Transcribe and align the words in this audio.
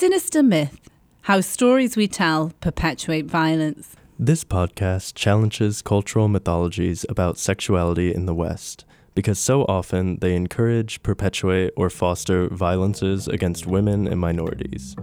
Sinister 0.00 0.42
Myth 0.42 0.80
How 1.24 1.42
Stories 1.42 1.94
We 1.94 2.08
Tell 2.08 2.54
Perpetuate 2.62 3.26
Violence. 3.26 3.96
This 4.18 4.44
podcast 4.44 5.14
challenges 5.14 5.82
cultural 5.82 6.26
mythologies 6.26 7.04
about 7.10 7.36
sexuality 7.36 8.14
in 8.14 8.24
the 8.24 8.34
West 8.34 8.86
because 9.14 9.38
so 9.38 9.64
often 9.64 10.16
they 10.20 10.34
encourage, 10.34 11.02
perpetuate, 11.02 11.74
or 11.76 11.90
foster 11.90 12.48
violences 12.48 13.28
against 13.28 13.66
women 13.66 14.08
and 14.08 14.18
minorities. 14.18 14.96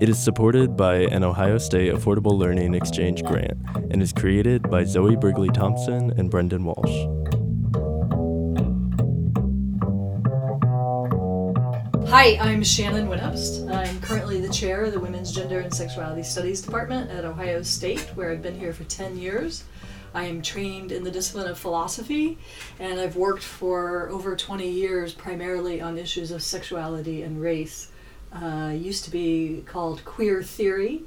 It 0.00 0.08
is 0.08 0.20
supported 0.20 0.76
by 0.76 1.02
an 1.12 1.22
Ohio 1.22 1.58
State 1.58 1.94
Affordable 1.94 2.36
Learning 2.36 2.74
Exchange 2.74 3.22
grant 3.22 3.56
and 3.92 4.02
is 4.02 4.12
created 4.12 4.68
by 4.68 4.82
Zoe 4.82 5.14
Brigley 5.14 5.54
Thompson 5.54 6.10
and 6.18 6.28
Brendan 6.28 6.64
Walsh. 6.64 7.23
Hi, 12.08 12.36
I'm 12.40 12.62
Shannon 12.62 13.08
Winnubst. 13.08 13.68
I'm 13.74 14.00
currently 14.00 14.40
the 14.40 14.52
chair 14.52 14.84
of 14.84 14.92
the 14.92 15.00
Women's 15.00 15.32
Gender 15.32 15.60
and 15.60 15.74
Sexuality 15.74 16.22
Studies 16.22 16.60
Department 16.60 17.10
at 17.10 17.24
Ohio 17.24 17.62
State, 17.62 18.00
where 18.14 18.30
I've 18.30 18.42
been 18.42 18.58
here 18.58 18.72
for 18.72 18.84
10 18.84 19.16
years. 19.16 19.64
I 20.12 20.24
am 20.24 20.42
trained 20.42 20.92
in 20.92 21.02
the 21.02 21.10
discipline 21.10 21.48
of 21.48 21.58
philosophy, 21.58 22.38
and 22.78 23.00
I've 23.00 23.16
worked 23.16 23.42
for 23.42 24.08
over 24.10 24.36
20 24.36 24.68
years 24.68 25.12
primarily 25.14 25.80
on 25.80 25.98
issues 25.98 26.30
of 26.30 26.42
sexuality 26.42 27.22
and 27.22 27.40
race. 27.40 27.90
Uh, 28.32 28.72
used 28.76 29.04
to 29.04 29.10
be 29.10 29.64
called 29.66 30.04
queer 30.04 30.42
theory. 30.42 31.02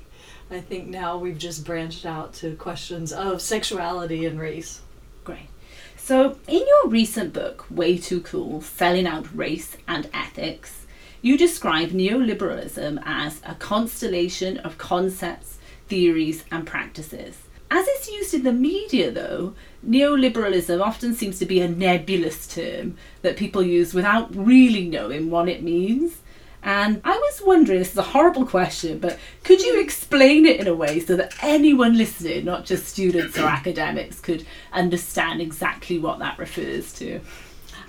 I 0.49 0.61
think 0.61 0.87
now 0.87 1.17
we've 1.17 1.37
just 1.37 1.63
branched 1.63 2.05
out 2.05 2.33
to 2.35 2.55
questions 2.55 3.13
of 3.13 3.41
sexuality 3.41 4.25
and 4.25 4.39
race. 4.39 4.81
Great. 5.23 5.49
So, 5.95 6.37
in 6.47 6.65
your 6.65 6.87
recent 6.87 7.33
book, 7.33 7.65
Way 7.69 7.97
Too 7.97 8.21
Cool 8.21 8.61
Selling 8.61 9.05
Out 9.05 9.27
Race 9.35 9.75
and 9.87 10.09
Ethics, 10.13 10.85
you 11.21 11.37
describe 11.37 11.89
neoliberalism 11.89 13.01
as 13.05 13.41
a 13.43 13.55
constellation 13.55 14.57
of 14.59 14.77
concepts, 14.77 15.57
theories, 15.87 16.43
and 16.51 16.65
practices. 16.65 17.37
As 17.69 17.85
it's 17.87 18.09
used 18.09 18.33
in 18.33 18.43
the 18.43 18.53
media, 18.53 19.11
though, 19.11 19.53
neoliberalism 19.85 20.81
often 20.81 21.13
seems 21.13 21.37
to 21.39 21.45
be 21.45 21.59
a 21.59 21.67
nebulous 21.67 22.47
term 22.47 22.95
that 23.23 23.35
people 23.35 23.61
use 23.61 23.93
without 23.93 24.33
really 24.33 24.87
knowing 24.87 25.29
what 25.29 25.49
it 25.49 25.63
means. 25.63 26.21
And 26.63 27.01
I 27.03 27.15
was 27.15 27.41
wondering, 27.45 27.79
this 27.79 27.91
is 27.91 27.97
a 27.97 28.03
horrible 28.03 28.45
question, 28.45 28.99
but 28.99 29.19
could 29.43 29.61
you 29.61 29.79
explain 29.79 30.45
it 30.45 30.59
in 30.59 30.67
a 30.67 30.73
way 30.73 30.99
so 30.99 31.15
that 31.15 31.35
anyone 31.41 31.97
listening, 31.97 32.45
not 32.45 32.65
just 32.65 32.87
students 32.87 33.37
or 33.37 33.45
academics, 33.45 34.19
could 34.19 34.45
understand 34.73 35.41
exactly 35.41 35.99
what 35.99 36.19
that 36.19 36.39
refers 36.39 36.93
to? 36.93 37.19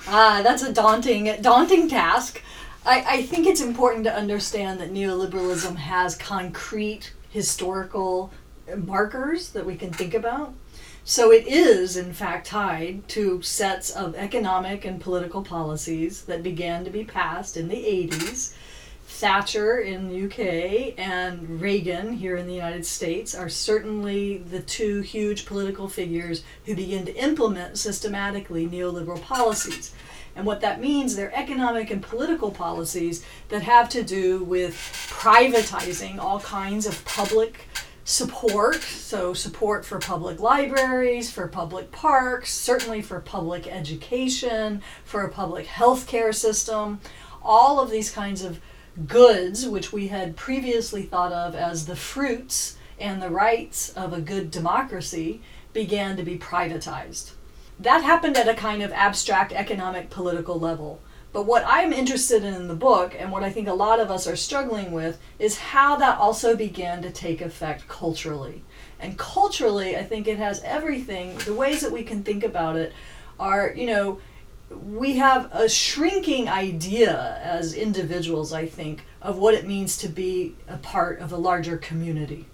Ah, 0.06 0.40
that's 0.42 0.62
a 0.62 0.72
daunting, 0.72 1.40
daunting 1.40 1.88
task. 1.88 2.42
I, 2.86 3.04
I 3.06 3.22
think 3.22 3.46
it's 3.46 3.60
important 3.60 4.04
to 4.04 4.14
understand 4.14 4.80
that 4.80 4.92
neoliberalism 4.92 5.76
has 5.76 6.16
concrete 6.16 7.12
historical 7.30 8.32
markers 8.76 9.50
that 9.50 9.66
we 9.66 9.76
can 9.76 9.92
think 9.92 10.14
about. 10.14 10.54
So 11.04 11.32
it 11.32 11.46
is, 11.46 11.96
in 11.96 12.12
fact, 12.12 12.48
tied 12.48 13.08
to 13.08 13.40
sets 13.40 13.90
of 13.90 14.14
economic 14.14 14.84
and 14.84 15.00
political 15.00 15.42
policies 15.42 16.22
that 16.26 16.42
began 16.42 16.84
to 16.84 16.90
be 16.90 17.04
passed 17.04 17.56
in 17.56 17.68
the 17.68 17.76
80s. 17.76 18.52
Thatcher 19.06 19.78
in 19.78 20.08
the 20.08 20.26
UK 20.26 20.98
and 20.98 21.62
Reagan 21.62 22.12
here 22.12 22.36
in 22.36 22.46
the 22.46 22.54
United 22.54 22.84
States 22.84 23.34
are 23.34 23.48
certainly 23.48 24.36
the 24.36 24.60
two 24.60 25.00
huge 25.00 25.46
political 25.46 25.88
figures 25.88 26.44
who 26.66 26.76
begin 26.76 27.06
to 27.06 27.16
implement 27.16 27.78
systematically 27.78 28.66
neoliberal 28.66 29.20
policies. 29.22 29.94
And 30.38 30.46
what 30.46 30.60
that 30.60 30.80
means, 30.80 31.16
they're 31.16 31.34
economic 31.34 31.90
and 31.90 32.00
political 32.00 32.52
policies 32.52 33.24
that 33.48 33.62
have 33.62 33.88
to 33.88 34.04
do 34.04 34.44
with 34.44 34.72
privatizing 35.10 36.20
all 36.20 36.38
kinds 36.38 36.86
of 36.86 37.04
public 37.04 37.66
support. 38.04 38.76
So, 38.76 39.34
support 39.34 39.84
for 39.84 39.98
public 39.98 40.38
libraries, 40.38 41.28
for 41.28 41.48
public 41.48 41.90
parks, 41.90 42.54
certainly 42.54 43.02
for 43.02 43.18
public 43.18 43.66
education, 43.66 44.80
for 45.04 45.24
a 45.24 45.28
public 45.28 45.66
healthcare 45.66 46.32
system. 46.32 47.00
All 47.42 47.80
of 47.80 47.90
these 47.90 48.12
kinds 48.12 48.42
of 48.42 48.60
goods, 49.08 49.66
which 49.66 49.92
we 49.92 50.06
had 50.06 50.36
previously 50.36 51.02
thought 51.02 51.32
of 51.32 51.56
as 51.56 51.86
the 51.86 51.96
fruits 51.96 52.76
and 53.00 53.20
the 53.20 53.30
rights 53.30 53.88
of 53.90 54.12
a 54.12 54.20
good 54.20 54.52
democracy, 54.52 55.42
began 55.72 56.16
to 56.16 56.22
be 56.22 56.38
privatized 56.38 57.32
that 57.80 58.02
happened 58.02 58.36
at 58.36 58.48
a 58.48 58.54
kind 58.54 58.82
of 58.82 58.92
abstract 58.92 59.52
economic 59.52 60.10
political 60.10 60.58
level. 60.58 61.00
But 61.32 61.46
what 61.46 61.64
I'm 61.66 61.92
interested 61.92 62.42
in 62.42 62.54
in 62.54 62.68
the 62.68 62.74
book, 62.74 63.14
and 63.18 63.30
what 63.30 63.44
I 63.44 63.50
think 63.50 63.68
a 63.68 63.74
lot 63.74 64.00
of 64.00 64.10
us 64.10 64.26
are 64.26 64.36
struggling 64.36 64.92
with, 64.92 65.18
is 65.38 65.58
how 65.58 65.96
that 65.96 66.18
also 66.18 66.56
began 66.56 67.02
to 67.02 67.10
take 67.10 67.40
effect 67.40 67.86
culturally. 67.86 68.62
And 68.98 69.18
culturally, 69.18 69.96
I 69.96 70.04
think 70.04 70.26
it 70.26 70.38
has 70.38 70.62
everything, 70.62 71.36
the 71.38 71.54
ways 71.54 71.80
that 71.82 71.92
we 71.92 72.02
can 72.02 72.24
think 72.24 72.42
about 72.42 72.76
it 72.76 72.92
are, 73.38 73.72
you 73.76 73.86
know, 73.86 74.20
we 74.70 75.16
have 75.16 75.48
a 75.52 75.68
shrinking 75.68 76.48
idea 76.48 77.40
as 77.42 77.74
individuals, 77.74 78.52
I 78.52 78.66
think, 78.66 79.04
of 79.22 79.38
what 79.38 79.54
it 79.54 79.66
means 79.66 79.96
to 79.98 80.08
be 80.08 80.56
a 80.66 80.78
part 80.78 81.20
of 81.20 81.32
a 81.32 81.36
larger 81.36 81.76
community 81.76 82.46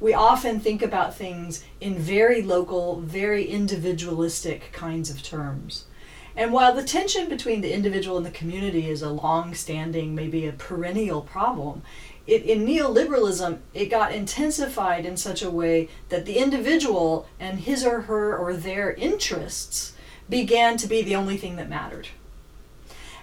we 0.00 0.14
often 0.14 0.60
think 0.60 0.82
about 0.82 1.14
things 1.14 1.64
in 1.80 1.98
very 1.98 2.42
local, 2.42 3.00
very 3.00 3.44
individualistic 3.44 4.70
kinds 4.72 5.10
of 5.10 5.22
terms. 5.22 5.84
And 6.36 6.52
while 6.52 6.72
the 6.72 6.84
tension 6.84 7.28
between 7.28 7.62
the 7.62 7.72
individual 7.72 8.16
and 8.16 8.24
the 8.24 8.30
community 8.30 8.88
is 8.88 9.02
a 9.02 9.10
long 9.10 9.54
standing, 9.54 10.14
maybe 10.14 10.46
a 10.46 10.52
perennial 10.52 11.22
problem, 11.22 11.82
it, 12.28 12.42
in 12.44 12.64
neoliberalism, 12.64 13.58
it 13.74 13.86
got 13.86 14.12
intensified 14.12 15.04
in 15.04 15.16
such 15.16 15.42
a 15.42 15.50
way 15.50 15.88
that 16.10 16.26
the 16.26 16.38
individual 16.38 17.26
and 17.40 17.60
his 17.60 17.84
or 17.84 18.02
her 18.02 18.36
or 18.36 18.54
their 18.54 18.92
interests 18.92 19.94
began 20.28 20.76
to 20.76 20.86
be 20.86 21.02
the 21.02 21.16
only 21.16 21.36
thing 21.36 21.56
that 21.56 21.68
mattered. 21.68 22.08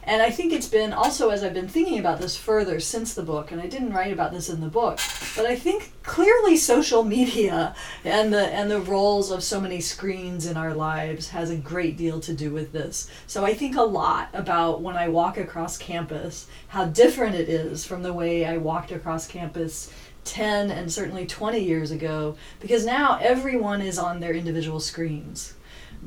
And 0.08 0.22
I 0.22 0.30
think 0.30 0.54
it's 0.54 0.68
been 0.68 0.94
also 0.94 1.30
as 1.30 1.44
I've 1.44 1.56
been 1.56 1.68
thinking 1.68 1.98
about 1.98 2.20
this 2.20 2.38
further 2.38 2.80
since 2.80 3.16
the 3.16 3.24
book, 3.24 3.52
and 3.52 3.60
I 3.60 3.66
didn't 3.66 3.94
write 3.94 4.14
about 4.14 4.32
this 4.32 4.50
in 4.50 4.62
the 4.62 4.68
book, 4.68 5.00
but 5.36 5.48
I 5.48 5.56
think 5.56 5.94
clearly 6.04 6.58
social 6.58 7.04
media 7.04 7.76
and 8.04 8.32
the 8.32 8.48
and 8.48 8.70
the 8.70 8.80
roles 8.80 9.32
of 9.32 9.44
so 9.44 9.60
many 9.60 9.82
screens 9.82 10.46
in 10.46 10.58
our 10.58 10.76
lives 10.76 11.30
has 11.30 11.50
a 11.50 11.56
great 11.56 11.98
deal 11.98 12.20
to 12.20 12.34
do 12.34 12.52
with 12.52 12.72
this. 12.72 13.10
So 13.26 13.44
I 13.44 13.56
think 13.56 13.76
a 13.76 13.82
lot 13.82 14.30
about 14.34 14.82
when 14.82 14.96
I 14.96 15.08
walk 15.08 15.38
across 15.38 15.78
campus, 15.78 16.48
how 16.68 16.86
different 16.86 17.36
it 17.36 17.50
is 17.50 17.84
from 17.84 18.04
the 18.04 18.14
way 18.14 18.46
I 18.46 18.58
walked 18.58 18.92
across 18.92 19.28
campus 19.28 19.92
10 20.26 20.72
and 20.72 20.92
certainly 20.92 21.26
20 21.26 21.60
years 21.60 21.92
ago 21.92 22.36
because 22.60 22.86
now 22.86 23.20
everyone 23.22 23.82
is 23.82 24.00
on 24.00 24.20
their 24.20 24.34
individual 24.34 24.80
screens 24.80 25.54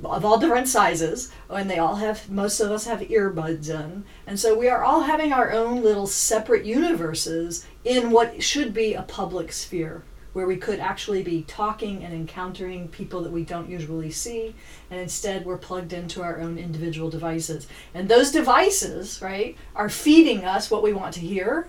of 0.04 0.25
all 0.25 0.38
different 0.38 0.69
sizes, 0.69 1.31
and 1.50 1.70
they 1.70 1.78
all 1.78 1.97
have, 1.97 2.31
most 2.31 2.60
of 2.60 2.70
us 2.70 2.86
have 2.86 3.00
earbuds 3.00 3.69
in. 3.69 4.04
And 4.26 4.38
so 4.38 4.56
we 4.56 4.69
are 4.69 4.84
all 4.84 5.03
having 5.03 5.32
our 5.32 5.50
own 5.53 5.82
little 5.82 6.06
separate 6.06 6.64
universes 6.64 7.66
in 7.84 8.10
what 8.10 8.42
should 8.42 8.72
be 8.75 8.94
a 8.94 9.03
public 9.03 9.53
sphere 9.53 10.04
where 10.34 10.47
we 10.47 10.56
could 10.56 10.78
actually 10.78 11.22
be 11.22 11.42
talking 11.42 12.04
and 12.04 12.14
encountering 12.14 12.86
people 12.88 13.22
that 13.22 13.32
we 13.32 13.44
don't 13.44 13.69
usually 13.69 14.10
see, 14.10 14.54
and 14.91 15.00
instead 15.00 15.44
we're 15.44 15.56
plugged 15.56 15.92
into 15.92 16.22
our 16.22 16.38
own 16.38 16.59
individual 16.59 17.10
devices. 17.10 17.66
And 17.94 18.09
those 18.09 18.30
devices, 18.30 19.20
right, 19.20 19.56
are 19.75 19.88
feeding 19.88 20.44
us 20.44 20.70
what 20.70 20.82
we 20.82 20.92
want 20.92 21.15
to 21.15 21.20
hear 21.20 21.69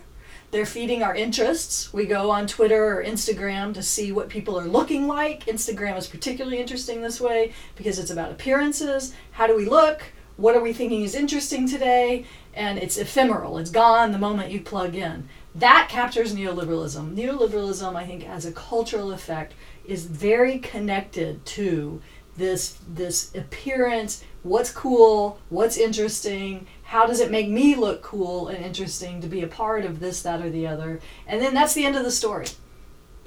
they're 0.50 0.66
feeding 0.66 1.02
our 1.02 1.14
interests. 1.14 1.92
We 1.92 2.06
go 2.06 2.30
on 2.30 2.46
Twitter 2.46 2.98
or 2.98 3.04
Instagram 3.04 3.72
to 3.74 3.82
see 3.82 4.10
what 4.10 4.28
people 4.28 4.58
are 4.58 4.66
looking 4.66 5.06
like. 5.06 5.46
Instagram 5.46 5.96
is 5.96 6.08
particularly 6.08 6.58
interesting 6.58 7.02
this 7.02 7.20
way 7.20 7.52
because 7.76 7.98
it's 7.98 8.10
about 8.10 8.32
appearances. 8.32 9.14
How 9.32 9.46
do 9.46 9.56
we 9.56 9.66
look? 9.66 10.02
What 10.36 10.56
are 10.56 10.62
we 10.62 10.72
thinking 10.72 11.02
is 11.02 11.14
interesting 11.14 11.68
today? 11.68 12.24
And 12.54 12.78
it's 12.78 12.96
ephemeral, 12.96 13.58
it's 13.58 13.70
gone 13.70 14.10
the 14.10 14.18
moment 14.18 14.50
you 14.50 14.60
plug 14.60 14.96
in. 14.96 15.28
That 15.54 15.88
captures 15.88 16.34
neoliberalism. 16.34 17.14
Neoliberalism, 17.14 17.94
I 17.94 18.06
think, 18.06 18.28
as 18.28 18.44
a 18.44 18.52
cultural 18.52 19.12
effect, 19.12 19.54
is 19.84 20.06
very 20.06 20.58
connected 20.58 21.44
to 21.44 22.00
this 22.40 22.78
this 22.88 23.32
appearance 23.34 24.24
what's 24.42 24.72
cool 24.72 25.38
what's 25.50 25.76
interesting 25.76 26.66
how 26.90 27.06
does 27.06 27.20
it 27.20 27.30
make 27.30 27.48
me 27.48 27.76
look 27.76 28.02
cool 28.02 28.48
and 28.48 28.64
interesting 28.64 29.20
to 29.20 29.28
be 29.28 29.42
a 29.42 29.46
part 29.46 29.84
of 29.84 30.00
this 30.00 30.22
that 30.22 30.42
or 30.42 30.50
the 30.50 30.66
other? 30.66 30.98
And 31.24 31.40
then 31.40 31.54
that's 31.54 31.72
the 31.72 31.86
end 31.86 31.94
of 31.94 32.02
the 32.02 32.10
story. 32.10 32.48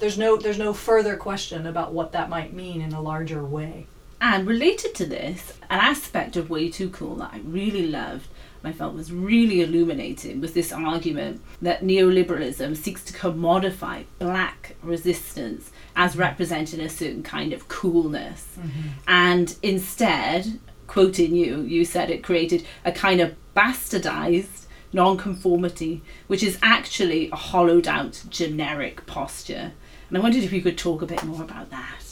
There's 0.00 0.18
no 0.18 0.36
there's 0.36 0.58
no 0.58 0.74
further 0.74 1.16
question 1.16 1.66
about 1.66 1.94
what 1.94 2.12
that 2.12 2.28
might 2.28 2.52
mean 2.52 2.82
in 2.82 2.92
a 2.92 3.00
larger 3.00 3.42
way. 3.42 3.86
And 4.20 4.46
related 4.46 4.94
to 4.96 5.06
this 5.06 5.54
an 5.70 5.80
aspect 5.80 6.36
of 6.36 6.50
way 6.50 6.70
too 6.70 6.90
cool 6.90 7.16
that 7.16 7.32
i 7.32 7.40
really 7.42 7.86
loved 7.86 8.28
I 8.66 8.72
felt 8.72 8.94
was 8.94 9.12
really 9.12 9.60
illuminating 9.60 10.40
was 10.40 10.52
this 10.52 10.72
argument 10.72 11.42
that 11.60 11.82
neoliberalism 11.82 12.76
seeks 12.76 13.04
to 13.04 13.12
commodify 13.12 14.04
black 14.18 14.76
resistance 14.82 15.70
as 15.96 16.16
representing 16.16 16.80
a 16.80 16.88
certain 16.88 17.22
kind 17.22 17.52
of 17.52 17.68
coolness. 17.68 18.46
Mm-hmm. 18.58 18.88
And 19.06 19.56
instead, 19.62 20.58
quoting 20.86 21.34
you, 21.34 21.60
you 21.62 21.84
said 21.84 22.10
it 22.10 22.22
created 22.22 22.66
a 22.84 22.92
kind 22.92 23.20
of 23.20 23.34
bastardized 23.56 24.66
nonconformity, 24.92 26.02
which 26.26 26.42
is 26.42 26.58
actually 26.62 27.30
a 27.30 27.36
hollowed 27.36 27.88
out 27.88 28.22
generic 28.28 29.06
posture. 29.06 29.72
And 30.08 30.18
I 30.18 30.20
wondered 30.20 30.44
if 30.44 30.52
you 30.52 30.62
could 30.62 30.78
talk 30.78 31.02
a 31.02 31.06
bit 31.06 31.24
more 31.24 31.42
about 31.42 31.70
that. 31.70 32.02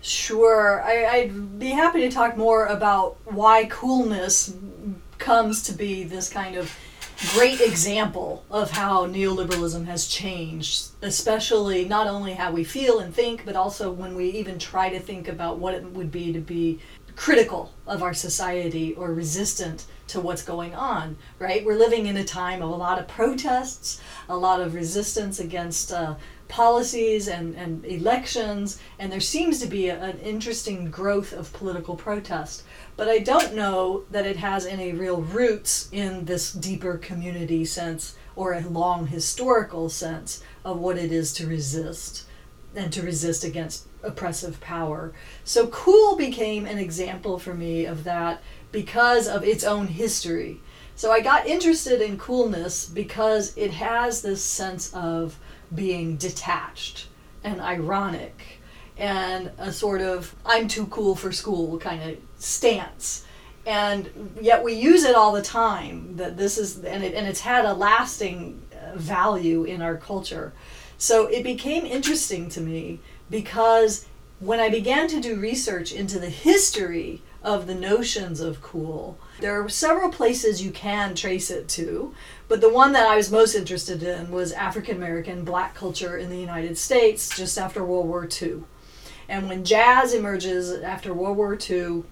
Sure, 0.00 0.82
I, 0.82 1.06
I'd 1.06 1.58
be 1.58 1.70
happy 1.70 2.00
to 2.02 2.10
talk 2.10 2.36
more 2.36 2.66
about 2.66 3.16
why 3.24 3.64
coolness 3.66 4.54
comes 5.18 5.62
to 5.64 5.72
be 5.72 6.04
this 6.04 6.28
kind 6.28 6.56
of 6.56 6.72
great 7.32 7.60
example 7.60 8.44
of 8.50 8.70
how 8.70 9.06
neoliberalism 9.06 9.86
has 9.86 10.06
changed, 10.06 10.88
especially 11.02 11.86
not 11.86 12.06
only 12.06 12.34
how 12.34 12.52
we 12.52 12.62
feel 12.62 12.98
and 12.98 13.14
think, 13.14 13.44
but 13.44 13.56
also 13.56 13.90
when 13.90 14.14
we 14.14 14.30
even 14.30 14.58
try 14.58 14.88
to 14.90 15.00
think 15.00 15.28
about 15.28 15.58
what 15.58 15.74
it 15.74 15.84
would 15.84 16.10
be 16.10 16.32
to 16.32 16.40
be 16.40 16.78
critical 17.16 17.72
of 17.86 18.02
our 18.02 18.12
society 18.12 18.94
or 18.94 19.12
resistant 19.12 19.86
to 20.08 20.20
what's 20.20 20.42
going 20.42 20.74
on, 20.74 21.16
right? 21.38 21.64
We're 21.64 21.78
living 21.78 22.06
in 22.06 22.16
a 22.18 22.24
time 22.24 22.62
of 22.62 22.68
a 22.70 22.74
lot 22.74 22.98
of 22.98 23.08
protests, 23.08 24.00
a 24.28 24.36
lot 24.36 24.60
of 24.60 24.74
resistance 24.74 25.40
against 25.40 25.92
uh, 25.92 26.14
policies 26.48 27.28
and, 27.28 27.54
and 27.54 27.84
elections, 27.84 28.80
and 28.98 29.10
there 29.10 29.20
seems 29.20 29.60
to 29.60 29.66
be 29.66 29.88
a, 29.88 30.00
an 30.02 30.18
interesting 30.18 30.90
growth 30.90 31.32
of 31.32 31.52
political 31.52 31.96
protest. 31.96 32.62
But 32.96 33.08
I 33.08 33.18
don't 33.18 33.54
know 33.54 34.04
that 34.10 34.26
it 34.26 34.36
has 34.36 34.66
any 34.66 34.92
real 34.92 35.20
roots 35.20 35.88
in 35.92 36.24
this 36.24 36.52
deeper 36.52 36.98
community 36.98 37.64
sense 37.64 38.16
or 38.34 38.52
a 38.52 38.68
long 38.68 39.06
historical 39.06 39.88
sense 39.88 40.42
of 40.64 40.78
what 40.78 40.98
it 40.98 41.10
is 41.10 41.32
to 41.34 41.46
resist 41.46 42.26
and 42.74 42.92
to 42.92 43.02
resist 43.02 43.42
against 43.42 43.86
oppressive 44.02 44.60
power. 44.60 45.12
So 45.44 45.66
cool 45.68 46.16
became 46.16 46.66
an 46.66 46.78
example 46.78 47.38
for 47.38 47.54
me 47.54 47.86
of 47.86 48.04
that 48.04 48.42
because 48.70 49.26
of 49.26 49.42
its 49.42 49.64
own 49.64 49.88
history. 49.88 50.60
So 50.94 51.10
I 51.10 51.20
got 51.20 51.46
interested 51.46 52.00
in 52.00 52.18
coolness 52.18 52.86
because 52.86 53.56
it 53.56 53.72
has 53.72 54.22
this 54.22 54.42
sense 54.42 54.92
of 54.94 55.38
being 55.74 56.16
detached 56.16 57.06
and 57.42 57.60
ironic 57.60 58.60
and 58.98 59.50
a 59.58 59.72
sort 59.72 60.00
of 60.00 60.34
I'm 60.44 60.68
too 60.68 60.86
cool 60.86 61.14
for 61.14 61.32
school 61.32 61.78
kind 61.78 62.02
of 62.02 62.16
stance. 62.38 63.24
And 63.66 64.30
yet 64.40 64.62
we 64.62 64.74
use 64.74 65.04
it 65.04 65.16
all 65.16 65.32
the 65.32 65.42
time 65.42 66.16
that 66.16 66.36
this 66.36 66.56
is 66.56 66.84
and 66.84 67.02
it 67.02 67.14
and 67.14 67.26
it's 67.26 67.40
had 67.40 67.64
a 67.64 67.74
lasting 67.74 68.62
uh, 68.72 68.96
value 68.96 69.64
in 69.64 69.82
our 69.82 69.96
culture. 69.96 70.52
So 70.98 71.26
it 71.26 71.42
became 71.42 71.84
interesting 71.84 72.48
to 72.50 72.60
me 72.60 73.00
because 73.28 74.06
when 74.38 74.60
I 74.60 74.68
began 74.68 75.08
to 75.08 75.20
do 75.20 75.36
research 75.36 75.92
into 75.92 76.18
the 76.18 76.30
history 76.30 77.22
of 77.46 77.68
the 77.68 77.74
notions 77.76 78.40
of 78.40 78.60
cool, 78.60 79.16
there 79.40 79.62
are 79.62 79.68
several 79.68 80.10
places 80.10 80.60
you 80.60 80.72
can 80.72 81.14
trace 81.14 81.48
it 81.48 81.68
to, 81.68 82.12
but 82.48 82.60
the 82.60 82.68
one 82.68 82.92
that 82.92 83.06
I 83.06 83.14
was 83.14 83.30
most 83.30 83.54
interested 83.54 84.02
in 84.02 84.32
was 84.32 84.50
African 84.50 84.96
American 84.96 85.44
black 85.44 85.72
culture 85.72 86.16
in 86.16 86.28
the 86.28 86.38
United 86.38 86.76
States 86.76 87.36
just 87.36 87.56
after 87.56 87.84
World 87.84 88.08
War 88.08 88.28
II. 88.42 88.64
And 89.28 89.48
when 89.48 89.64
jazz 89.64 90.12
emerges 90.12 90.72
after 90.72 91.14
World 91.14 91.36
War 91.36 91.56
II 91.56 92.02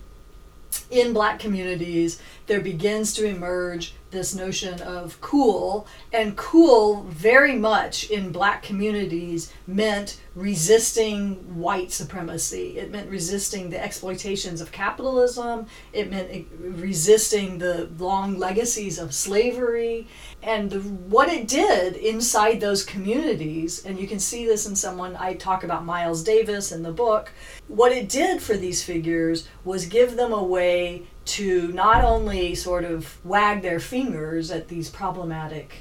in 0.90 1.12
black 1.12 1.38
communities, 1.38 2.20
there 2.46 2.60
begins 2.60 3.14
to 3.14 3.26
emerge 3.26 3.94
this 4.10 4.34
notion 4.34 4.80
of 4.80 5.20
cool, 5.20 5.86
and 6.12 6.36
cool 6.36 7.02
very 7.04 7.56
much 7.56 8.10
in 8.10 8.30
black 8.30 8.62
communities 8.62 9.52
meant 9.66 10.20
resisting 10.34 11.34
white 11.58 11.92
supremacy. 11.92 12.78
It 12.78 12.90
meant 12.90 13.10
resisting 13.10 13.70
the 13.70 13.82
exploitations 13.82 14.60
of 14.60 14.72
capitalism. 14.72 15.66
It 15.92 16.10
meant 16.10 16.46
resisting 16.60 17.58
the 17.58 17.88
long 17.98 18.38
legacies 18.38 18.98
of 18.98 19.14
slavery. 19.14 20.06
And 20.44 20.70
the, 20.70 20.80
what 20.80 21.30
it 21.30 21.48
did 21.48 21.96
inside 21.96 22.60
those 22.60 22.84
communities, 22.84 23.84
and 23.86 23.98
you 23.98 24.06
can 24.06 24.20
see 24.20 24.44
this 24.44 24.66
in 24.66 24.76
someone, 24.76 25.16
I 25.16 25.34
talk 25.34 25.64
about 25.64 25.86
Miles 25.86 26.22
Davis 26.22 26.70
in 26.70 26.82
the 26.82 26.92
book, 26.92 27.32
what 27.66 27.92
it 27.92 28.10
did 28.10 28.42
for 28.42 28.54
these 28.54 28.84
figures 28.84 29.48
was 29.64 29.86
give 29.86 30.16
them 30.16 30.34
a 30.34 30.44
way 30.44 31.04
to 31.24 31.68
not 31.68 32.04
only 32.04 32.54
sort 32.54 32.84
of 32.84 33.18
wag 33.24 33.62
their 33.62 33.80
fingers 33.80 34.50
at 34.50 34.68
these 34.68 34.90
problematic 34.90 35.76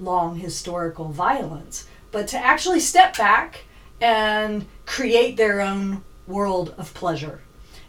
long 0.00 0.36
historical 0.36 1.10
violence, 1.10 1.86
but 2.10 2.26
to 2.28 2.36
actually 2.36 2.80
step 2.80 3.16
back 3.16 3.64
and 4.00 4.66
create 4.86 5.36
their 5.36 5.60
own 5.60 6.02
world 6.26 6.74
of 6.76 6.92
pleasure 6.94 7.42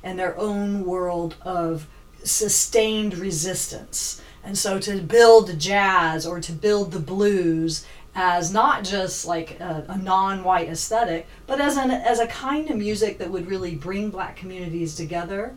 and 0.04 0.20
their 0.20 0.38
own 0.38 0.86
world 0.86 1.36
of 1.42 1.88
sustained 2.24 3.18
resistance. 3.18 4.22
And 4.44 4.58
so 4.58 4.80
to 4.80 5.02
build 5.02 5.60
jazz 5.60 6.26
or 6.26 6.40
to 6.40 6.52
build 6.52 6.92
the 6.92 7.00
blues 7.00 7.86
as 8.14 8.52
not 8.52 8.84
just 8.84 9.26
like 9.26 9.60
a, 9.60 9.86
a 9.88 9.98
non-white 9.98 10.68
aesthetic, 10.68 11.28
but 11.48 11.62
as 11.62 11.78
an 11.78 11.92
as 11.92 12.20
a 12.20 12.28
kind 12.28 12.70
of 12.70 12.78
music 12.78 13.18
that 13.20 13.32
would 13.32 13.48
really 13.48 13.76
bring 13.76 14.10
black 14.10 14.36
communities 14.36 14.96
together 14.96 15.56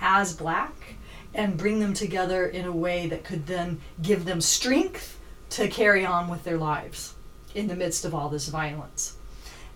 as 0.00 0.34
black 0.34 0.94
and 1.34 1.56
bring 1.56 1.80
them 1.80 1.92
together 1.92 2.46
in 2.46 2.64
a 2.64 2.72
way 2.72 3.08
that 3.08 3.24
could 3.24 3.46
then 3.46 3.80
give 4.02 4.24
them 4.24 4.40
strength 4.40 5.18
to 5.50 5.68
carry 5.68 6.04
on 6.04 6.28
with 6.28 6.44
their 6.44 6.58
lives 6.58 7.14
in 7.54 7.68
the 7.68 7.76
midst 7.76 8.04
of 8.04 8.14
all 8.14 8.28
this 8.28 8.48
violence. 8.48 9.16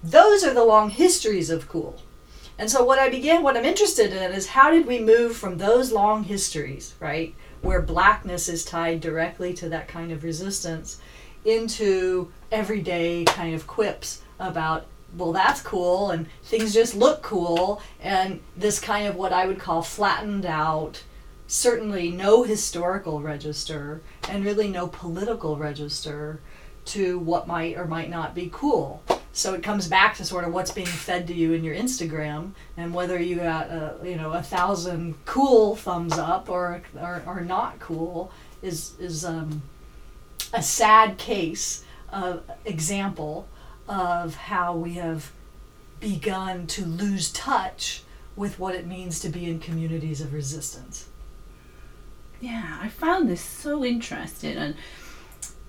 Those 0.03 0.45
are 0.45 0.55
the 0.55 0.65
long 0.65 0.91
histories 0.91 1.51
of 1.51 1.69
cool. 1.69 2.01
And 2.59 2.71
so 2.71 2.85
what 2.85 2.99
I 2.99 3.09
began 3.09 3.43
what 3.43 3.57
I'm 3.57 3.65
interested 3.65 4.13
in 4.13 4.33
is 4.33 4.49
how 4.49 4.71
did 4.71 4.87
we 4.87 5.01
move 5.01 5.37
from 5.37 5.59
those 5.59 5.93
long 5.93 6.25
histories, 6.25 6.95
right, 7.01 7.35
where 7.63 7.83
blackness 7.83 8.49
is 8.49 8.65
tied 8.65 9.01
directly 9.01 9.53
to 9.55 9.69
that 9.69 9.89
kind 9.89 10.13
of 10.13 10.25
resistance 10.25 10.99
into 11.45 12.31
everyday 12.53 13.25
kind 13.25 13.55
of 13.55 13.67
quips 13.67 14.23
about 14.39 14.87
well 15.17 15.33
that's 15.33 15.61
cool 15.63 16.11
and 16.11 16.27
things 16.45 16.73
just 16.73 16.95
look 16.95 17.23
cool 17.23 17.81
and 18.01 18.41
this 18.57 18.79
kind 18.79 19.07
of 19.07 19.17
what 19.17 19.33
I 19.33 19.47
would 19.47 19.59
call 19.59 19.83
flattened 19.83 20.47
out 20.47 21.03
certainly 21.51 22.11
no 22.11 22.45
historical 22.45 23.21
register 23.21 24.01
and 24.29 24.45
really 24.45 24.69
no 24.69 24.87
political 24.87 25.57
register 25.57 26.41
to 26.85 27.19
what 27.19 27.49
might 27.49 27.77
or 27.77 27.87
might 27.87 28.09
not 28.09 28.35
be 28.35 28.49
cool. 28.53 29.03
So 29.33 29.55
it 29.55 29.63
comes 29.63 29.87
back 29.87 30.17
to 30.17 30.25
sort 30.25 30.45
of 30.45 30.53
what's 30.53 30.73
being 30.73 30.87
fed 30.87 31.27
to 31.29 31.35
you 31.35 31.53
in 31.53 31.63
your 31.63 31.75
Instagram 31.75 32.53
and 32.77 32.93
whether 32.93 33.21
you 33.21 33.37
got 33.37 33.69
a, 33.69 33.97
you 34.03 34.17
know 34.17 34.33
a 34.33 34.43
thousand 34.43 35.15
cool 35.25 35.77
thumbs 35.77 36.19
up 36.19 36.49
or 36.49 36.83
or, 37.01 37.23
or 37.27 37.41
not 37.41 37.79
cool 37.79 38.33
is 38.61 38.95
is 38.99 39.25
um, 39.25 39.63
a 40.53 40.63
sad 40.63 41.17
case 41.17 41.85
of 42.13 42.43
example 42.65 43.49
of 43.89 44.35
how 44.35 44.75
we 44.75 44.95
have 44.95 45.31
begun 46.01 46.67
to 46.67 46.85
lose 46.85 47.31
touch 47.33 48.03
with 48.37 48.59
what 48.59 48.75
it 48.75 48.87
means 48.87 49.21
to 49.21 49.29
be 49.29 49.49
in 49.49 49.61
communities 49.61 50.21
of 50.21 50.33
resistance. 50.33 51.09
Yeah, 52.41 52.79
I 52.81 52.89
found 52.89 53.29
this 53.29 53.43
so 53.43 53.85
interesting 53.85 54.57
and 54.57 54.75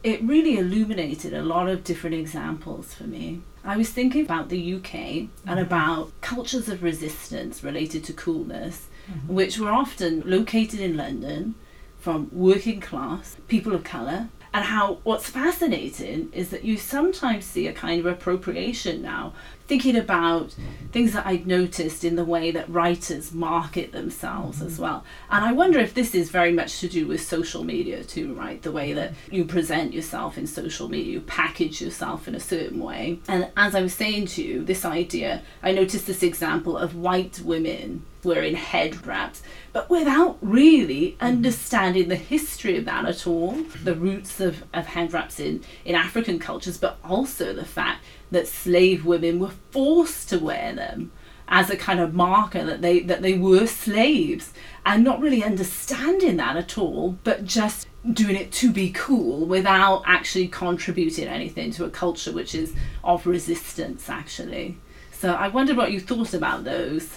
it 0.03 0.22
really 0.24 0.58
illuminated 0.58 1.34
a 1.34 1.44
lot 1.44 1.68
of 1.68 1.84
different 1.84 2.15
examples 2.15 2.94
for 2.94 3.03
me. 3.03 3.41
I 3.63 3.77
was 3.77 3.89
thinking 3.89 4.25
about 4.25 4.50
the 4.50 4.75
UK 4.75 4.91
mm-hmm. 4.91 5.50
and 5.50 5.60
about 5.60 6.12
cultures 6.22 6.68
of 6.70 6.84
resistance 6.84 7.63
related 7.63 8.03
to 8.06 8.13
coolness, 8.13 8.88
mm-hmm. 9.10 9.34
which 9.34 9.60
were 9.60 9.72
often 9.72 10.24
located 10.25 10.80
in 10.80 10.98
London 10.98 11.56
from 12.00 12.30
working 12.32 12.80
class, 12.80 13.38
people 13.48 13.74
of 13.74 13.84
colour, 13.84 14.30
and 14.53 14.65
how 14.65 14.96
what's 15.03 15.30
fascinating 15.30 16.30
is 16.34 16.50
that 16.50 16.65
you 16.65 16.75
sometimes 16.75 17.46
see 17.46 17.68
a 17.68 17.74
kind 17.74 18.00
of 18.00 18.06
appropriation 18.06 19.01
now 19.01 19.34
thinking 19.68 19.96
about 19.96 20.56
things 20.91 21.13
that 21.13 21.25
I'd 21.25 21.48
noticed 21.48 22.03
in 22.03 22.15
the 22.15 22.25
way 22.25 22.51
that 22.51 22.70
writers 22.70 23.32
market 23.32 23.91
themselves 23.91 24.58
mm-hmm. 24.58 24.68
as 24.68 24.80
well. 24.80 25.03
And 25.30 25.46
I 25.46 25.53
wonder 25.53 25.80
if 25.80 25.94
this 25.94 26.13
is 26.13 26.30
very 26.30 26.51
much 26.51 26.80
to 26.82 26.89
do 26.89 27.08
with 27.08 27.22
social 27.22 27.63
media 27.63 28.03
too, 28.03 28.34
right? 28.34 28.62
The 28.62 28.72
way 28.72 28.94
that 28.94 29.13
you 29.30 29.46
present 29.46 29.94
yourself 29.94 30.38
in 30.38 30.48
social 30.48 30.89
media, 30.89 31.13
you 31.13 31.22
package 31.22 31.82
yourself 31.82 32.27
in 32.27 32.36
a 32.36 32.39
certain 32.39 32.80
way. 32.80 33.20
And 33.27 33.50
as 33.56 33.75
I 33.75 33.82
was 33.82 33.94
saying 33.94 34.27
to 34.27 34.44
you, 34.44 34.63
this 34.63 34.86
idea, 34.86 35.41
I 35.63 35.72
noticed 35.72 36.08
this 36.08 36.24
example 36.24 36.77
of 36.77 36.96
white 36.96 37.39
women 37.39 38.06
wearing 38.24 38.56
head 38.56 39.06
wraps, 39.08 39.41
but 39.74 39.89
without 39.89 40.38
really 40.41 41.13
mm-hmm. 41.13 41.25
understanding 41.25 42.10
the 42.10 42.15
history 42.15 42.77
of 42.77 42.86
that 42.86 43.06
at 43.06 43.25
all, 43.25 43.53
the 43.84 43.96
roots 43.96 44.39
of, 44.39 44.63
of 44.74 44.88
head 44.88 45.13
wraps 45.13 45.39
in, 45.39 45.63
in 45.86 45.96
African 45.96 46.39
cultures, 46.39 46.77
but 46.77 46.98
also 47.03 47.53
the 47.53 47.65
fact 47.65 48.03
that 48.32 48.48
slave 48.48 49.06
women 49.06 49.40
were 49.40 49.52
forced 49.72 50.30
to 50.30 50.40
wear 50.40 50.74
them 50.74 51.12
as 51.48 51.70
a 51.70 51.76
kind 51.76 52.00
of 52.00 52.14
marker 52.14 52.64
that 52.64 52.82
they 52.82 53.02
that 53.02 53.22
they 53.22 53.38
were 53.38 53.68
slaves. 53.68 54.54
And 54.86 55.04
not 55.04 55.22
really 55.22 55.44
understanding 55.44 56.38
that 56.38 56.56
at 56.58 56.78
all 56.78 57.18
but 57.24 57.46
just 57.46 57.88
doing 58.12 58.36
it 58.36 58.52
to 58.54 58.72
be 58.72 58.90
cool 58.92 59.46
without 59.46 60.02
actually 60.08 60.48
contributing 60.48 61.28
anything 61.28 61.70
to 61.72 61.86
a 61.86 61.90
culture 61.90 62.32
which 62.32 62.56
is 62.56 62.74
of 63.04 63.28
resistance 63.28 64.10
actually. 64.10 64.78
So 65.12 65.34
i 65.34 65.50
wondered 65.50 65.78
what 65.78 65.92
you 65.92 66.00
thought 66.00 66.34
about 66.34 66.64
those 66.64 67.10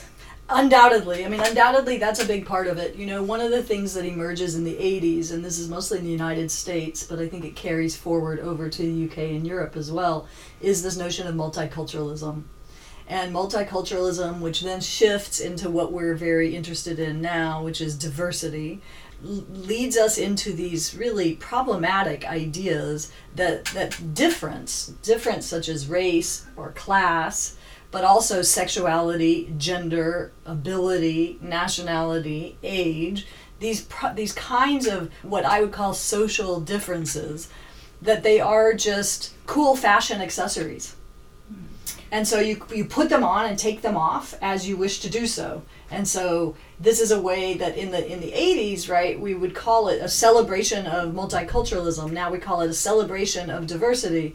Undoubtedly. 0.50 1.24
I 1.24 1.28
mean, 1.28 1.40
undoubtedly, 1.40 1.96
that's 1.96 2.22
a 2.22 2.26
big 2.26 2.44
part 2.44 2.66
of 2.66 2.76
it. 2.76 2.96
You 2.96 3.06
know, 3.06 3.22
one 3.22 3.40
of 3.40 3.50
the 3.50 3.62
things 3.62 3.94
that 3.94 4.04
emerges 4.04 4.54
in 4.54 4.64
the 4.64 4.74
80s, 4.74 5.32
and 5.32 5.42
this 5.42 5.58
is 5.58 5.70
mostly 5.70 5.98
in 5.98 6.04
the 6.04 6.10
United 6.10 6.50
States, 6.50 7.02
but 7.02 7.18
I 7.18 7.28
think 7.28 7.46
it 7.46 7.56
carries 7.56 7.96
forward 7.96 8.40
over 8.40 8.68
to 8.68 8.82
the 8.82 9.04
UK 9.06 9.18
and 9.30 9.46
Europe 9.46 9.74
as 9.74 9.90
well, 9.90 10.28
is 10.60 10.82
this 10.82 10.98
notion 10.98 11.26
of 11.26 11.34
multiculturalism. 11.34 12.42
And 13.08 13.34
multiculturalism, 13.34 14.40
which 14.40 14.60
then 14.60 14.82
shifts 14.82 15.40
into 15.40 15.70
what 15.70 15.92
we're 15.92 16.14
very 16.14 16.54
interested 16.54 16.98
in 16.98 17.22
now, 17.22 17.62
which 17.62 17.80
is 17.80 17.96
diversity, 17.96 18.82
leads 19.22 19.96
us 19.96 20.18
into 20.18 20.52
these 20.52 20.94
really 20.94 21.36
problematic 21.36 22.26
ideas 22.26 23.10
that, 23.34 23.64
that 23.66 24.14
difference, 24.14 24.88
difference 25.02 25.46
such 25.46 25.70
as 25.70 25.86
race 25.86 26.44
or 26.56 26.72
class, 26.72 27.56
but 27.94 28.02
also 28.02 28.42
sexuality, 28.42 29.54
gender, 29.56 30.32
ability, 30.44 31.38
nationality, 31.40 32.58
age, 32.64 33.24
these 33.60 33.86
these 34.16 34.32
kinds 34.32 34.88
of 34.88 35.12
what 35.22 35.44
I 35.44 35.60
would 35.60 35.70
call 35.70 35.94
social 35.94 36.58
differences 36.58 37.48
that 38.02 38.24
they 38.24 38.40
are 38.40 38.74
just 38.74 39.32
cool 39.46 39.76
fashion 39.76 40.20
accessories. 40.20 40.96
And 42.10 42.26
so 42.26 42.40
you, 42.40 42.64
you 42.74 42.84
put 42.84 43.10
them 43.10 43.22
on 43.22 43.46
and 43.46 43.56
take 43.56 43.82
them 43.82 43.96
off 43.96 44.34
as 44.42 44.68
you 44.68 44.76
wish 44.76 44.98
to 45.00 45.08
do 45.08 45.28
so. 45.28 45.62
And 45.88 46.06
so 46.06 46.56
this 46.80 47.00
is 47.00 47.12
a 47.12 47.20
way 47.20 47.54
that 47.54 47.76
in 47.76 47.92
the 47.92 48.04
in 48.12 48.20
the 48.20 48.32
80s, 48.32 48.90
right, 48.90 49.20
we 49.20 49.34
would 49.34 49.54
call 49.54 49.86
it 49.86 50.02
a 50.02 50.08
celebration 50.08 50.86
of 50.86 51.14
multiculturalism. 51.14 52.10
Now 52.10 52.32
we 52.32 52.38
call 52.38 52.60
it 52.62 52.70
a 52.70 52.74
celebration 52.74 53.50
of 53.50 53.68
diversity. 53.68 54.34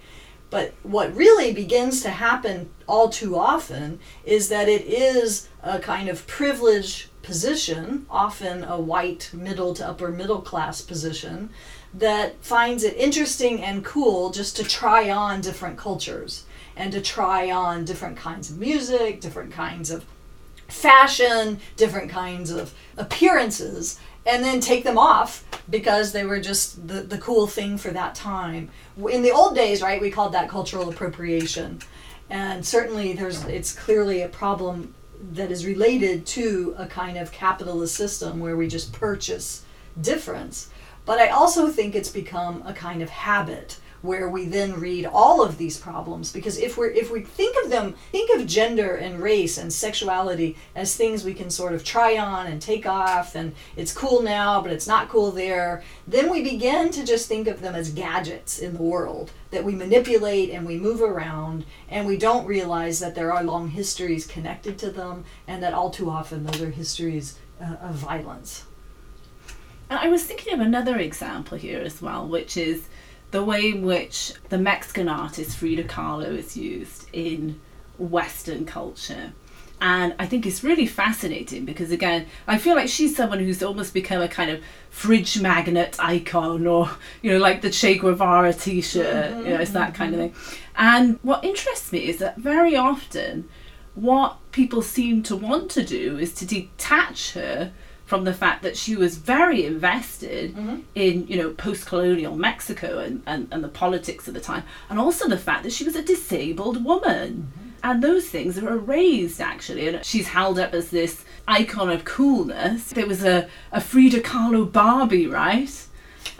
But 0.49 0.73
what 0.83 1.15
really 1.15 1.53
begins 1.53 2.01
to 2.01 2.09
happen 2.09 2.71
all 2.87 3.09
too 3.09 3.37
often 3.37 3.99
is 4.25 4.49
that 4.49 4.67
it 4.67 4.85
is 4.85 5.47
a 5.61 5.79
kind 5.79 6.09
of 6.09 6.25
privileged 6.25 7.09
position, 7.21 8.07
often 8.09 8.63
a 8.63 8.79
white 8.79 9.29
middle 9.33 9.73
to 9.75 9.87
upper 9.87 10.09
middle 10.09 10.41
class 10.41 10.81
position, 10.81 11.51
that 11.93 12.43
finds 12.43 12.83
it 12.83 12.95
interesting 12.97 13.61
and 13.61 13.85
cool 13.85 14.31
just 14.31 14.55
to 14.55 14.63
try 14.63 15.09
on 15.09 15.41
different 15.41 15.77
cultures 15.77 16.45
and 16.75 16.91
to 16.93 17.01
try 17.01 17.51
on 17.51 17.85
different 17.85 18.17
kinds 18.17 18.49
of 18.49 18.57
music, 18.57 19.21
different 19.21 19.51
kinds 19.51 19.91
of 19.91 20.05
fashion, 20.67 21.59
different 21.75 22.09
kinds 22.09 22.51
of 22.51 22.73
appearances, 22.97 23.99
and 24.29 24.43
then 24.43 24.59
take 24.59 24.83
them 24.83 24.97
off 24.97 25.43
because 25.69 26.11
they 26.11 26.23
were 26.23 26.39
just 26.39 26.87
the, 26.87 27.01
the 27.01 27.17
cool 27.17 27.47
thing 27.47 27.77
for 27.77 27.89
that 27.89 28.15
time. 28.15 28.69
In 29.09 29.21
the 29.21 29.31
old 29.31 29.55
days, 29.55 29.81
right, 29.81 29.99
we 29.99 30.11
called 30.11 30.33
that 30.33 30.49
cultural 30.49 30.89
appropriation. 30.89 31.79
And 32.29 32.65
certainly 32.65 33.13
there's 33.13 33.43
it's 33.45 33.73
clearly 33.73 34.21
a 34.21 34.29
problem 34.29 34.93
that 35.31 35.51
is 35.51 35.65
related 35.65 36.25
to 36.25 36.75
a 36.77 36.85
kind 36.85 37.17
of 37.17 37.31
capitalist 37.31 37.95
system 37.95 38.39
where 38.39 38.55
we 38.55 38.67
just 38.67 38.93
purchase 38.93 39.65
difference. 39.99 40.69
But 41.05 41.19
I 41.19 41.29
also 41.29 41.67
think 41.67 41.95
it's 41.95 42.09
become 42.09 42.61
a 42.65 42.73
kind 42.73 43.01
of 43.01 43.09
habit 43.09 43.79
where 44.01 44.29
we 44.29 44.45
then 44.45 44.79
read 44.79 45.05
all 45.05 45.43
of 45.43 45.57
these 45.57 45.79
problems. 45.79 46.31
Because 46.31 46.57
if 46.57 46.77
we're 46.77 46.89
if 46.89 47.11
we 47.11 47.21
think 47.21 47.55
of 47.63 47.69
them 47.69 47.95
think 48.11 48.29
of 48.39 48.47
gender 48.47 48.95
and 48.95 49.21
race 49.21 49.57
and 49.57 49.71
sexuality 49.71 50.57
as 50.75 50.95
things 50.95 51.23
we 51.23 51.33
can 51.33 51.49
sort 51.49 51.73
of 51.73 51.83
try 51.83 52.17
on 52.17 52.47
and 52.47 52.61
take 52.61 52.85
off 52.85 53.35
and 53.35 53.53
it's 53.75 53.93
cool 53.93 54.21
now 54.21 54.61
but 54.61 54.71
it's 54.71 54.87
not 54.87 55.09
cool 55.09 55.31
there 55.31 55.83
then 56.07 56.29
we 56.29 56.43
begin 56.43 56.89
to 56.91 57.05
just 57.05 57.27
think 57.27 57.47
of 57.47 57.61
them 57.61 57.75
as 57.75 57.91
gadgets 57.91 58.59
in 58.59 58.73
the 58.73 58.81
world 58.81 59.31
that 59.51 59.63
we 59.63 59.73
manipulate 59.75 60.49
and 60.49 60.65
we 60.65 60.77
move 60.77 61.01
around 61.01 61.65
and 61.89 62.07
we 62.07 62.17
don't 62.17 62.45
realize 62.45 62.99
that 62.99 63.15
there 63.15 63.33
are 63.33 63.43
long 63.43 63.69
histories 63.69 64.27
connected 64.27 64.77
to 64.77 64.91
them 64.91 65.23
and 65.47 65.61
that 65.63 65.73
all 65.73 65.89
too 65.89 66.09
often 66.09 66.45
those 66.45 66.61
are 66.61 66.69
histories 66.69 67.37
uh, 67.61 67.75
of 67.81 67.95
violence. 67.95 68.65
And 69.89 69.97
I 69.99 70.07
was 70.07 70.23
thinking 70.23 70.53
of 70.53 70.59
another 70.59 70.97
example 70.97 71.57
here 71.57 71.81
as 71.81 72.01
well, 72.01 72.27
which 72.27 72.57
is 72.57 72.87
the 73.31 73.43
way 73.43 73.69
in 73.69 73.83
which 73.83 74.33
the 74.49 74.57
Mexican 74.57 75.07
artist 75.07 75.57
Frida 75.57 75.83
Kahlo 75.85 76.35
is 76.35 76.57
used 76.57 77.07
in 77.13 77.59
Western 77.97 78.65
culture. 78.65 79.33
And 79.81 80.13
I 80.19 80.25
think 80.25 80.45
it's 80.45 80.61
really 80.63 80.85
fascinating 80.85 81.63
because, 81.63 81.91
again, 81.91 82.25
I 82.47 82.57
feel 82.57 82.75
like 82.75 82.89
she's 82.89 83.15
someone 83.15 83.39
who's 83.39 83.63
almost 83.63 83.93
become 83.93 84.21
a 84.21 84.27
kind 84.27 84.51
of 84.51 84.61
fridge 84.89 85.39
magnet 85.39 85.95
icon 85.99 86.67
or, 86.67 86.89
you 87.21 87.31
know, 87.31 87.37
like 87.37 87.61
the 87.61 87.69
Che 87.69 87.97
Guevara 87.97 88.51
t 88.51 88.81
shirt, 88.81 89.29
you 89.29 89.35
mm-hmm, 89.37 89.49
know, 89.49 89.55
it's 89.55 89.71
that 89.71 89.93
kind 89.93 90.13
of 90.13 90.19
mm-hmm. 90.19 90.37
thing. 90.37 90.59
And 90.75 91.19
what 91.21 91.45
interests 91.45 91.93
me 91.93 92.09
is 92.09 92.17
that 92.17 92.37
very 92.37 92.75
often 92.75 93.47
what 93.95 94.37
people 94.51 94.81
seem 94.81 95.23
to 95.23 95.35
want 95.35 95.71
to 95.71 95.83
do 95.83 96.17
is 96.17 96.33
to 96.35 96.45
detach 96.45 97.33
her 97.33 97.71
from 98.09 98.23
the 98.23 98.33
fact 98.33 98.63
that 98.63 98.75
she 98.75 98.95
was 98.95 99.19
very 99.19 99.63
invested 99.63 100.55
mm-hmm. 100.55 100.77
in 100.95 101.27
you 101.27 101.37
know 101.37 101.51
post-colonial 101.51 102.35
Mexico 102.35 102.97
and, 102.97 103.21
and, 103.27 103.47
and 103.51 103.63
the 103.63 103.67
politics 103.69 104.27
of 104.27 104.33
the 104.33 104.39
time 104.39 104.63
and 104.89 104.97
also 104.97 105.29
the 105.29 105.37
fact 105.37 105.61
that 105.61 105.71
she 105.71 105.83
was 105.83 105.95
a 105.95 106.01
disabled 106.01 106.83
woman. 106.83 107.51
Mm-hmm. 107.53 107.69
And 107.81 108.03
those 108.03 108.27
things 108.27 108.57
are 108.57 108.67
erased 108.67 109.39
actually 109.39 109.87
and 109.87 110.03
she's 110.03 110.29
held 110.29 110.57
up 110.57 110.73
as 110.73 110.89
this 110.89 111.23
icon 111.47 111.91
of 111.91 112.03
coolness. 112.03 112.89
There 112.89 113.05
was 113.05 113.23
a, 113.23 113.47
a 113.71 113.79
Frida 113.79 114.21
Kahlo 114.21 114.69
Barbie 114.69 115.27
right? 115.27 115.69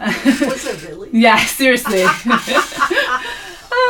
Was 0.00 0.66
it 0.66 0.88
really? 0.88 1.10
Yeah 1.12 1.38
seriously 1.44 2.02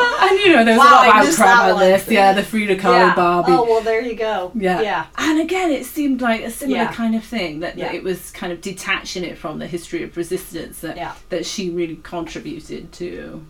and 0.21 0.38
you 0.40 0.52
know 0.54 0.64
there 0.64 0.76
was 0.76 0.87
Wow, 0.87 1.02
a 1.04 1.07
lot 1.07 1.09
of 1.09 1.28
outcry 1.28 1.71
about 1.71 1.78
this 1.78 2.09
yeah 2.11 2.33
the 2.33 2.42
Frida 2.42 2.76
Kahlo 2.76 3.09
yeah. 3.09 3.14
Barbie 3.14 3.52
oh 3.52 3.64
well 3.64 3.80
there 3.83 4.00
you 4.02 4.14
go 4.14 4.52
yeah. 4.54 4.80
yeah 4.80 5.07
And 5.16 5.40
again, 5.40 5.71
it 5.71 5.85
seemed 5.87 6.21
like 6.21 6.42
a 6.42 6.50
similar 6.50 6.83
Yeah. 6.83 6.92
kind 6.92 7.14
of 7.14 7.25
thing 7.25 7.61
that, 7.61 7.76
that 7.76 7.95
it 7.95 8.02
was 8.02 8.30
kind 8.30 8.52
of 8.52 8.61
detaching 8.61 9.25
it 9.25 9.38
from 9.38 9.59
the 9.59 9.66
history 9.66 10.02
of 10.02 10.16
resistance 10.16 10.80
that 10.80 10.97
that 11.28 11.47
she 11.47 11.71
really 11.71 11.97
contributed 12.02 12.92
to. 12.92 13.45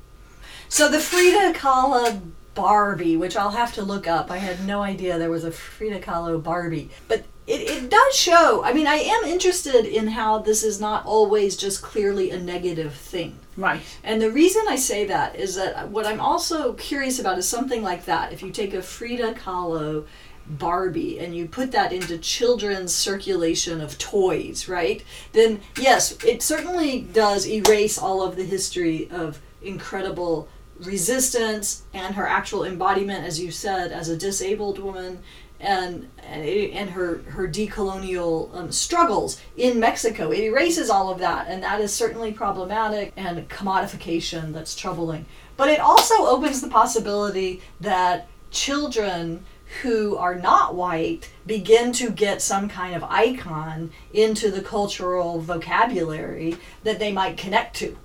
So 0.68 0.88
the 0.88 1.00
Frida 1.00 1.58
Kahlo 1.58 2.20
Barbie, 2.54 3.16
which 3.16 3.36
I'll 3.36 3.50
have 3.50 3.72
to 3.74 3.82
look 3.82 4.06
up. 4.06 4.30
I 4.30 4.38
had 4.38 4.66
no 4.66 4.82
idea 4.82 5.18
there 5.18 5.30
was 5.30 5.44
a 5.44 5.50
Frida 5.52 6.00
Kahlo 6.00 6.42
Barbie. 6.42 6.90
But 7.08 7.24
it, 7.46 7.60
it 7.62 7.90
does 7.90 8.14
show, 8.14 8.62
I 8.64 8.72
mean, 8.72 8.86
I 8.86 8.96
am 8.96 9.24
interested 9.24 9.84
in 9.84 10.08
how 10.08 10.38
this 10.38 10.62
is 10.62 10.80
not 10.80 11.04
always 11.06 11.56
just 11.56 11.82
clearly 11.82 12.30
a 12.30 12.38
negative 12.38 12.94
thing. 12.94 13.38
Right. 13.60 13.82
And 14.02 14.22
the 14.22 14.30
reason 14.30 14.64
I 14.68 14.76
say 14.76 15.04
that 15.04 15.36
is 15.36 15.56
that 15.56 15.90
what 15.90 16.06
I'm 16.06 16.20
also 16.20 16.72
curious 16.72 17.18
about 17.18 17.36
is 17.36 17.46
something 17.46 17.82
like 17.82 18.06
that. 18.06 18.32
If 18.32 18.42
you 18.42 18.50
take 18.50 18.72
a 18.72 18.80
Frida 18.80 19.34
Kahlo 19.34 20.06
Barbie 20.46 21.18
and 21.18 21.36
you 21.36 21.46
put 21.46 21.70
that 21.72 21.92
into 21.92 22.16
children's 22.16 22.94
circulation 22.94 23.82
of 23.82 23.98
toys, 23.98 24.66
right? 24.66 25.04
Then, 25.32 25.60
yes, 25.76 26.16
it 26.24 26.42
certainly 26.42 27.02
does 27.02 27.46
erase 27.46 27.98
all 27.98 28.22
of 28.22 28.36
the 28.36 28.44
history 28.44 29.08
of 29.10 29.40
incredible 29.60 30.48
resistance 30.78 31.82
and 31.92 32.14
her 32.14 32.26
actual 32.26 32.64
embodiment, 32.64 33.26
as 33.26 33.38
you 33.38 33.50
said, 33.50 33.92
as 33.92 34.08
a 34.08 34.16
disabled 34.16 34.78
woman. 34.78 35.22
And, 35.62 36.08
and 36.24 36.88
her 36.88 37.18
her 37.28 37.46
decolonial 37.46 38.54
um, 38.54 38.72
struggles 38.72 39.42
in 39.58 39.78
Mexico, 39.78 40.30
it 40.30 40.40
erases 40.40 40.88
all 40.88 41.10
of 41.10 41.18
that, 41.18 41.48
and 41.48 41.62
that 41.62 41.82
is 41.82 41.92
certainly 41.92 42.32
problematic 42.32 43.12
and 43.16 43.46
commodification 43.50 44.54
that's 44.54 44.74
troubling. 44.74 45.26
But 45.58 45.68
it 45.68 45.78
also 45.78 46.14
opens 46.26 46.62
the 46.62 46.68
possibility 46.68 47.60
that 47.78 48.28
children 48.50 49.44
who 49.82 50.16
are 50.16 50.34
not 50.34 50.74
white 50.74 51.30
begin 51.46 51.92
to 51.92 52.10
get 52.10 52.42
some 52.42 52.68
kind 52.68 52.94
of 52.94 53.04
icon 53.04 53.92
into 54.12 54.50
the 54.50 54.62
cultural 54.62 55.40
vocabulary 55.40 56.56
that 56.82 56.98
they 56.98 57.12
might 57.12 57.36
connect 57.36 57.76
to 57.76 57.96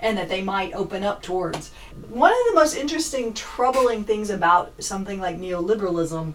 and 0.00 0.18
that 0.18 0.28
they 0.28 0.42
might 0.42 0.74
open 0.74 1.04
up 1.04 1.22
towards. 1.22 1.70
One 2.08 2.32
of 2.32 2.38
the 2.48 2.54
most 2.54 2.74
interesting, 2.74 3.34
troubling 3.34 4.04
things 4.04 4.30
about 4.30 4.72
something 4.82 5.20
like 5.20 5.38
neoliberalism 5.38 6.32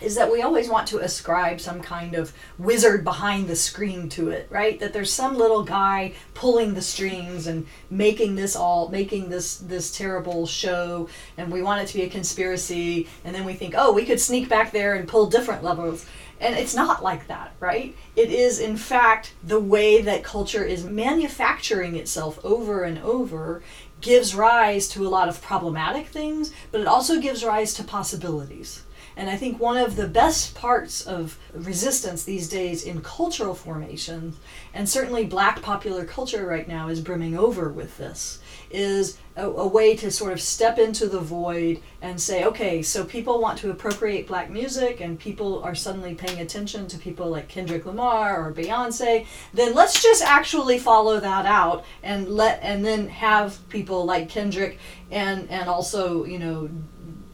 is 0.00 0.14
that 0.14 0.30
we 0.30 0.42
always 0.42 0.68
want 0.68 0.88
to 0.88 0.98
ascribe 0.98 1.60
some 1.60 1.80
kind 1.80 2.14
of 2.14 2.32
wizard 2.58 3.04
behind 3.04 3.48
the 3.48 3.56
screen 3.56 4.08
to 4.10 4.30
it, 4.30 4.46
right? 4.50 4.78
That 4.80 4.92
there's 4.92 5.12
some 5.12 5.36
little 5.36 5.62
guy 5.62 6.14
pulling 6.34 6.74
the 6.74 6.82
strings 6.82 7.46
and 7.46 7.66
making 7.90 8.34
this 8.34 8.56
all 8.56 8.88
making 8.88 9.28
this 9.28 9.56
this 9.56 9.96
terrible 9.96 10.46
show 10.46 11.08
and 11.36 11.52
we 11.52 11.62
want 11.62 11.82
it 11.82 11.86
to 11.88 11.94
be 11.94 12.02
a 12.02 12.08
conspiracy 12.08 13.08
and 13.24 13.34
then 13.34 13.44
we 13.44 13.54
think, 13.54 13.74
"Oh, 13.76 13.92
we 13.92 14.06
could 14.06 14.20
sneak 14.20 14.48
back 14.48 14.72
there 14.72 14.94
and 14.94 15.08
pull 15.08 15.26
different 15.26 15.62
levels." 15.62 16.06
And 16.40 16.56
it's 16.56 16.74
not 16.74 17.02
like 17.02 17.26
that, 17.26 17.52
right? 17.60 17.94
It 18.16 18.30
is 18.30 18.58
in 18.58 18.76
fact 18.76 19.34
the 19.44 19.60
way 19.60 20.00
that 20.00 20.24
culture 20.24 20.64
is 20.64 20.84
manufacturing 20.84 21.96
itself 21.96 22.38
over 22.42 22.82
and 22.82 22.98
over 23.00 23.62
gives 24.00 24.34
rise 24.34 24.88
to 24.88 25.06
a 25.06 25.10
lot 25.10 25.28
of 25.28 25.42
problematic 25.42 26.08
things, 26.08 26.52
but 26.72 26.80
it 26.80 26.86
also 26.86 27.20
gives 27.20 27.44
rise 27.44 27.74
to 27.74 27.84
possibilities. 27.84 28.82
And 29.16 29.28
I 29.28 29.36
think 29.36 29.60
one 29.60 29.76
of 29.76 29.96
the 29.96 30.08
best 30.08 30.54
parts 30.54 31.06
of 31.06 31.38
resistance 31.52 32.24
these 32.24 32.48
days 32.48 32.84
in 32.84 33.02
cultural 33.02 33.54
formation, 33.54 34.34
and 34.72 34.88
certainly 34.88 35.24
black 35.24 35.62
popular 35.62 36.04
culture 36.04 36.46
right 36.46 36.66
now 36.66 36.88
is 36.88 37.00
brimming 37.00 37.36
over 37.36 37.68
with 37.68 37.98
this, 37.98 38.40
is 38.70 39.18
a, 39.36 39.46
a, 39.46 39.66
way 39.66 39.96
to 39.96 40.10
sort 40.10 40.32
of 40.32 40.40
step 40.40 40.78
into 40.78 41.06
the 41.08 41.18
void 41.18 41.80
and 42.02 42.20
say, 42.20 42.44
okay, 42.44 42.82
so 42.82 43.04
people 43.04 43.40
want 43.40 43.58
to 43.58 43.70
appropriate 43.70 44.26
black 44.26 44.50
music 44.50 45.00
and 45.00 45.18
people 45.18 45.62
are 45.62 45.74
suddenly 45.74 46.14
paying 46.14 46.40
attention 46.40 46.86
to 46.86 46.98
people 46.98 47.30
like 47.30 47.48
Kendrick 47.48 47.86
Lamar 47.86 48.46
or 48.46 48.52
Beyonce, 48.52 49.26
then 49.52 49.74
let's 49.74 50.02
just 50.02 50.22
actually 50.22 50.78
follow 50.78 51.20
that 51.20 51.46
out 51.46 51.84
and 52.02 52.28
let 52.28 52.60
and 52.62 52.84
then 52.84 53.08
have 53.08 53.58
people 53.68 54.04
like 54.04 54.28
Kendrick 54.28 54.78
and 55.10 55.48
and 55.50 55.68
also, 55.68 56.24
you 56.24 56.38
know, 56.38 56.68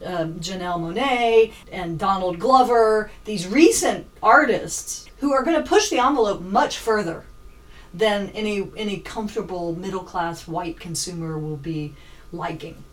um, 0.05 0.35
Janelle 0.35 0.79
Monáe 0.79 1.53
and 1.71 1.97
Donald 1.99 2.39
Glover, 2.39 3.11
these 3.25 3.47
recent 3.47 4.07
artists 4.21 5.07
who 5.19 5.33
are 5.33 5.43
going 5.43 5.61
to 5.61 5.67
push 5.67 5.89
the 5.89 5.99
envelope 5.99 6.41
much 6.41 6.77
further 6.77 7.25
than 7.93 8.29
any 8.29 8.69
any 8.77 8.99
comfortable 8.99 9.75
middle 9.75 10.03
class 10.03 10.47
white 10.47 10.79
consumer 10.79 11.37
will 11.37 11.57
be 11.57 11.95
liking. 12.31 12.83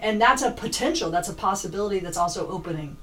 And 0.00 0.20
that's 0.20 0.42
a 0.42 0.50
potential, 0.50 1.10
that's 1.10 1.28
a 1.28 1.34
possibility 1.34 1.98
that's 1.98 2.16
also 2.16 2.48
opening. 2.48 2.96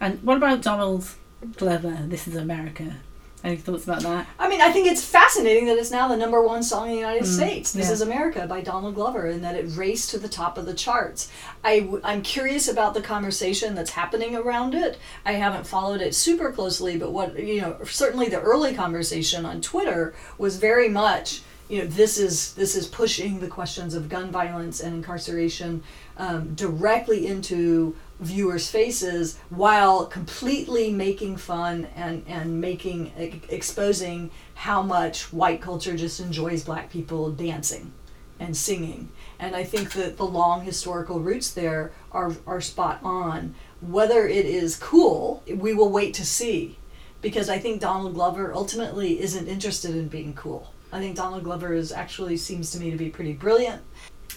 And 0.00 0.22
what 0.22 0.36
about 0.36 0.62
Donald 0.62 1.08
Glover, 1.56 1.98
This 2.06 2.28
is 2.28 2.36
America? 2.36 2.96
Any 3.44 3.56
thoughts 3.56 3.84
about 3.84 4.02
that? 4.02 4.26
I 4.38 4.48
mean, 4.48 4.60
I 4.60 4.72
think 4.72 4.88
it's 4.88 5.04
fascinating 5.04 5.66
that 5.66 5.78
it's 5.78 5.92
now 5.92 6.08
the 6.08 6.16
number 6.16 6.42
one 6.42 6.62
song 6.62 6.86
in 6.86 6.94
the 6.94 6.98
United 6.98 7.22
mm, 7.22 7.36
States. 7.36 7.72
This 7.72 7.86
yeah. 7.86 7.92
is 7.92 8.00
America 8.00 8.46
by 8.48 8.60
Donald 8.60 8.96
Glover, 8.96 9.26
and 9.26 9.44
that 9.44 9.54
it 9.54 9.66
raced 9.76 10.10
to 10.10 10.18
the 10.18 10.28
top 10.28 10.58
of 10.58 10.66
the 10.66 10.74
charts. 10.74 11.30
I, 11.62 11.80
w- 11.80 12.00
I'm 12.02 12.22
curious 12.22 12.66
about 12.66 12.94
the 12.94 13.00
conversation 13.00 13.76
that's 13.76 13.90
happening 13.90 14.34
around 14.34 14.74
it. 14.74 14.98
I 15.24 15.32
haven't 15.32 15.68
followed 15.68 16.00
it 16.00 16.16
super 16.16 16.50
closely, 16.50 16.98
but 16.98 17.12
what, 17.12 17.38
you 17.38 17.60
know, 17.60 17.78
certainly 17.84 18.28
the 18.28 18.40
early 18.40 18.74
conversation 18.74 19.46
on 19.46 19.60
Twitter 19.60 20.14
was 20.36 20.56
very 20.56 20.88
much 20.88 21.42
you 21.68 21.78
know 21.78 21.86
this 21.86 22.18
is 22.18 22.54
this 22.54 22.74
is 22.74 22.86
pushing 22.86 23.40
the 23.40 23.46
questions 23.46 23.94
of 23.94 24.08
gun 24.08 24.30
violence 24.30 24.80
and 24.80 24.94
incarceration 24.94 25.82
um, 26.18 26.54
directly 26.54 27.26
into 27.26 27.96
viewers' 28.20 28.68
faces 28.68 29.38
while 29.48 30.04
completely 30.06 30.92
making 30.92 31.36
fun 31.36 31.86
and, 31.94 32.24
and 32.26 32.60
making 32.60 33.12
exposing 33.48 34.30
how 34.54 34.82
much 34.82 35.32
white 35.32 35.62
culture 35.62 35.96
just 35.96 36.18
enjoys 36.18 36.64
black 36.64 36.90
people 36.90 37.30
dancing 37.30 37.92
and 38.40 38.56
singing. 38.56 39.08
And 39.38 39.54
I 39.54 39.64
think 39.64 39.92
that 39.92 40.16
the 40.16 40.26
long 40.26 40.64
historical 40.64 41.20
roots 41.20 41.50
there 41.52 41.92
are, 42.12 42.34
are 42.46 42.60
spot 42.60 43.00
on. 43.04 43.54
Whether 43.80 44.26
it 44.26 44.46
is 44.46 44.76
cool, 44.76 45.42
we 45.46 45.74
will 45.74 45.90
wait 45.90 46.14
to 46.14 46.26
see. 46.26 46.76
Because 47.20 47.48
I 47.48 47.58
think 47.58 47.80
Donald 47.80 48.14
Glover 48.14 48.52
ultimately 48.54 49.20
isn't 49.20 49.48
interested 49.48 49.94
in 49.94 50.06
being 50.06 50.34
cool. 50.34 50.72
I 50.92 51.00
think 51.00 51.16
Donald 51.16 51.42
Glover 51.44 51.74
is 51.74 51.90
actually 51.90 52.36
seems 52.36 52.70
to 52.72 52.80
me 52.80 52.90
to 52.90 52.96
be 52.96 53.10
pretty 53.10 53.32
brilliant 53.32 53.82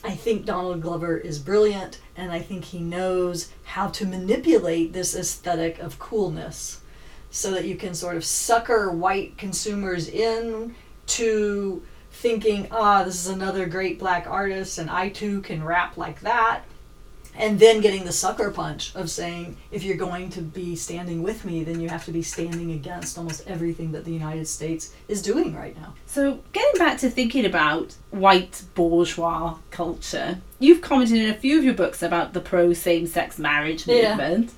I 0.03 0.15
think 0.15 0.45
Donald 0.45 0.81
Glover 0.81 1.17
is 1.17 1.39
brilliant, 1.39 1.99
and 2.15 2.31
I 2.31 2.39
think 2.39 2.65
he 2.65 2.79
knows 2.79 3.49
how 3.63 3.87
to 3.89 4.05
manipulate 4.05 4.93
this 4.93 5.15
aesthetic 5.15 5.79
of 5.79 5.99
coolness 5.99 6.81
so 7.29 7.51
that 7.51 7.65
you 7.65 7.75
can 7.75 7.93
sort 7.93 8.17
of 8.17 8.25
sucker 8.25 8.91
white 8.91 9.37
consumers 9.37 10.09
in 10.09 10.75
to 11.07 11.83
thinking, 12.11 12.67
ah, 12.71 13.03
this 13.03 13.15
is 13.15 13.27
another 13.27 13.65
great 13.67 13.99
black 13.99 14.27
artist, 14.27 14.77
and 14.77 14.89
I 14.89 15.09
too 15.09 15.41
can 15.41 15.63
rap 15.63 15.97
like 15.97 16.21
that 16.21 16.65
and 17.35 17.59
then 17.59 17.81
getting 17.81 18.03
the 18.03 18.11
sucker 18.11 18.51
punch 18.51 18.93
of 18.95 19.09
saying 19.09 19.57
if 19.71 19.83
you're 19.83 19.97
going 19.97 20.29
to 20.29 20.41
be 20.41 20.75
standing 20.75 21.23
with 21.23 21.45
me 21.45 21.63
then 21.63 21.79
you 21.79 21.89
have 21.89 22.05
to 22.05 22.11
be 22.11 22.21
standing 22.21 22.71
against 22.71 23.17
almost 23.17 23.47
everything 23.47 23.91
that 23.91 24.05
the 24.05 24.11
united 24.11 24.47
states 24.47 24.93
is 25.07 25.21
doing 25.21 25.55
right 25.55 25.79
now 25.79 25.93
so 26.05 26.39
getting 26.53 26.77
back 26.77 26.97
to 26.97 27.09
thinking 27.09 27.45
about 27.45 27.95
white 28.11 28.63
bourgeois 28.75 29.57
culture 29.69 30.39
you've 30.59 30.81
commented 30.81 31.17
in 31.17 31.29
a 31.29 31.33
few 31.33 31.57
of 31.57 31.63
your 31.63 31.73
books 31.73 32.03
about 32.03 32.33
the 32.33 32.41
pro 32.41 32.73
same-sex 32.73 33.39
marriage 33.39 33.87
movement 33.87 34.51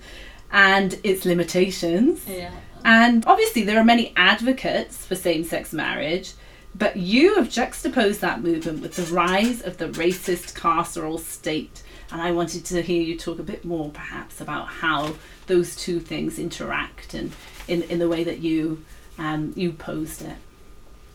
yeah. 0.51 0.77
and 0.77 0.99
its 1.03 1.25
limitations 1.25 2.27
yeah. 2.27 2.51
and 2.83 3.25
obviously 3.25 3.63
there 3.63 3.79
are 3.79 3.85
many 3.85 4.13
advocates 4.15 5.05
for 5.05 5.15
same-sex 5.15 5.73
marriage 5.73 6.33
but 6.75 6.97
you 6.97 7.35
have 7.35 7.51
juxtaposed 7.51 8.21
that 8.21 8.41
movement 8.41 8.81
with 8.81 8.95
the 8.95 9.13
rise 9.13 9.61
of 9.61 9.77
the 9.77 9.89
racist 9.89 10.53
carceral 10.53 11.19
state 11.19 11.83
and 12.13 12.21
I 12.21 12.31
wanted 12.31 12.63
to 12.65 12.81
hear 12.83 13.01
you 13.01 13.17
talk 13.17 13.39
a 13.39 13.43
bit 13.43 13.65
more, 13.65 13.89
perhaps, 13.89 14.39
about 14.39 14.67
how 14.67 15.15
those 15.47 15.75
two 15.75 15.99
things 15.99 16.37
interact 16.37 17.15
and 17.15 17.31
in, 17.67 17.81
in 17.83 17.97
the 17.97 18.07
way 18.07 18.23
that 18.23 18.39
you 18.39 18.85
um, 19.17 19.51
you 19.55 19.73
posed 19.73 20.21
it. 20.21 20.37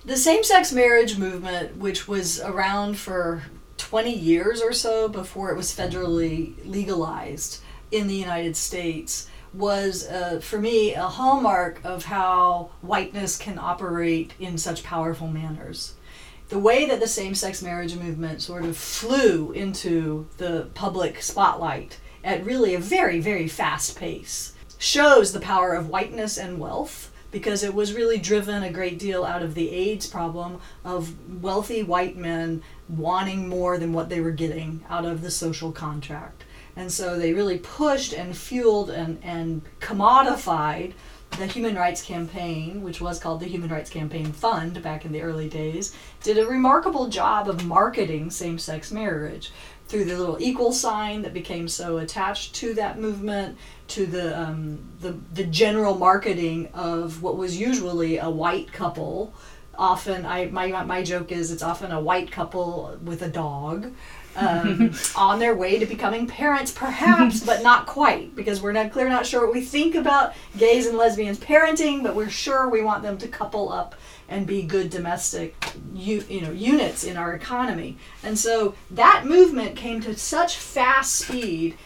The 0.04 0.16
same-sex 0.16 0.72
marriage 0.72 1.16
movement, 1.16 1.76
which 1.76 2.08
was 2.08 2.40
around 2.40 2.98
for 2.98 3.44
20 3.76 4.12
years 4.12 4.60
or 4.60 4.72
so 4.72 5.08
before 5.08 5.50
it 5.50 5.56
was 5.56 5.74
federally 5.74 6.54
legalized 6.64 7.60
in 7.90 8.08
the 8.08 8.14
United 8.14 8.56
States, 8.56 9.28
was 9.54 10.06
uh, 10.06 10.40
for 10.42 10.58
me 10.58 10.94
a 10.94 11.02
hallmark 11.02 11.80
of 11.84 12.06
how 12.06 12.70
whiteness 12.82 13.36
can 13.36 13.58
operate 13.58 14.32
in 14.40 14.58
such 14.58 14.82
powerful 14.82 15.28
manners 15.28 15.94
the 16.48 16.58
way 16.58 16.86
that 16.86 17.00
the 17.00 17.06
same 17.06 17.34
sex 17.34 17.62
marriage 17.62 17.94
movement 17.94 18.42
sort 18.42 18.64
of 18.64 18.76
flew 18.76 19.52
into 19.52 20.26
the 20.38 20.68
public 20.74 21.22
spotlight 21.22 21.98
at 22.24 22.44
really 22.44 22.74
a 22.74 22.80
very, 22.80 23.20
very 23.20 23.48
fast 23.48 23.98
pace 23.98 24.54
shows 24.78 25.32
the 25.32 25.40
power 25.40 25.74
of 25.74 25.88
whiteness 25.88 26.38
and 26.38 26.58
wealth 26.58 27.10
because 27.30 27.62
it 27.62 27.74
was 27.74 27.92
really 27.92 28.18
driven 28.18 28.62
a 28.62 28.72
great 28.72 28.98
deal 28.98 29.24
out 29.24 29.42
of 29.42 29.54
the 29.54 29.70
AIDS 29.70 30.06
problem 30.06 30.60
of 30.84 31.14
wealthy 31.42 31.82
white 31.82 32.16
men 32.16 32.62
wanting 32.88 33.48
more 33.48 33.76
than 33.76 33.92
what 33.92 34.08
they 34.08 34.20
were 34.20 34.30
getting 34.30 34.82
out 34.88 35.04
of 35.04 35.20
the 35.20 35.30
social 35.30 35.70
contract. 35.70 36.44
And 36.74 36.90
so 36.90 37.18
they 37.18 37.34
really 37.34 37.58
pushed 37.58 38.14
and 38.14 38.36
fueled 38.36 38.88
and, 38.88 39.18
and 39.22 39.62
commodified 39.80 40.94
the 41.32 41.46
Human 41.46 41.76
Rights 41.76 42.02
Campaign, 42.02 42.82
which 42.82 43.00
was 43.00 43.18
called 43.18 43.40
the 43.40 43.46
Human 43.46 43.70
Rights 43.70 43.90
Campaign 43.90 44.32
Fund 44.32 44.82
back 44.82 45.04
in 45.04 45.12
the 45.12 45.22
early 45.22 45.48
days, 45.48 45.94
did 46.22 46.38
a 46.38 46.46
remarkable 46.46 47.08
job 47.08 47.48
of 47.48 47.64
marketing 47.64 48.30
same 48.30 48.58
sex 48.58 48.90
marriage 48.90 49.52
through 49.86 50.04
the 50.04 50.18
little 50.18 50.36
equal 50.40 50.72
sign 50.72 51.22
that 51.22 51.32
became 51.32 51.68
so 51.68 51.98
attached 51.98 52.54
to 52.56 52.74
that 52.74 52.98
movement, 52.98 53.56
to 53.88 54.04
the, 54.06 54.38
um, 54.38 54.78
the, 55.00 55.12
the 55.32 55.44
general 55.44 55.96
marketing 55.96 56.68
of 56.74 57.22
what 57.22 57.36
was 57.36 57.58
usually 57.58 58.18
a 58.18 58.28
white 58.28 58.72
couple. 58.72 59.32
Often, 59.78 60.26
I 60.26 60.46
my, 60.46 60.82
my 60.82 61.04
joke 61.04 61.30
is 61.30 61.52
it's 61.52 61.62
often 61.62 61.92
a 61.92 62.00
white 62.00 62.32
couple 62.32 62.98
with 63.02 63.22
a 63.22 63.28
dog 63.28 63.92
um, 64.38 64.92
on 65.16 65.38
their 65.38 65.54
way 65.54 65.78
to 65.78 65.86
becoming 65.86 66.26
parents, 66.26 66.70
perhaps, 66.70 67.40
but 67.40 67.62
not 67.62 67.86
quite, 67.86 68.34
because 68.34 68.60
we're 68.60 68.72
not 68.72 68.92
clear, 68.92 69.08
not 69.08 69.26
sure 69.26 69.44
what 69.44 69.54
we 69.54 69.60
think 69.60 69.94
about 69.94 70.34
gays 70.56 70.86
and 70.86 70.96
lesbians 70.96 71.38
parenting, 71.38 72.02
but 72.02 72.14
we're 72.14 72.30
sure 72.30 72.68
we 72.68 72.82
want 72.82 73.02
them 73.02 73.18
to 73.18 73.28
couple 73.28 73.72
up 73.72 73.94
and 74.28 74.46
be 74.46 74.62
good 74.62 74.90
domestic 74.90 75.56
you, 75.94 76.22
you 76.28 76.40
know 76.42 76.50
units 76.50 77.04
in 77.04 77.16
our 77.16 77.32
economy. 77.34 77.96
And 78.22 78.38
so 78.38 78.74
that 78.90 79.24
movement 79.26 79.74
came 79.74 80.00
to 80.02 80.16
such 80.16 80.56
fast 80.56 81.16
speed 81.16 81.76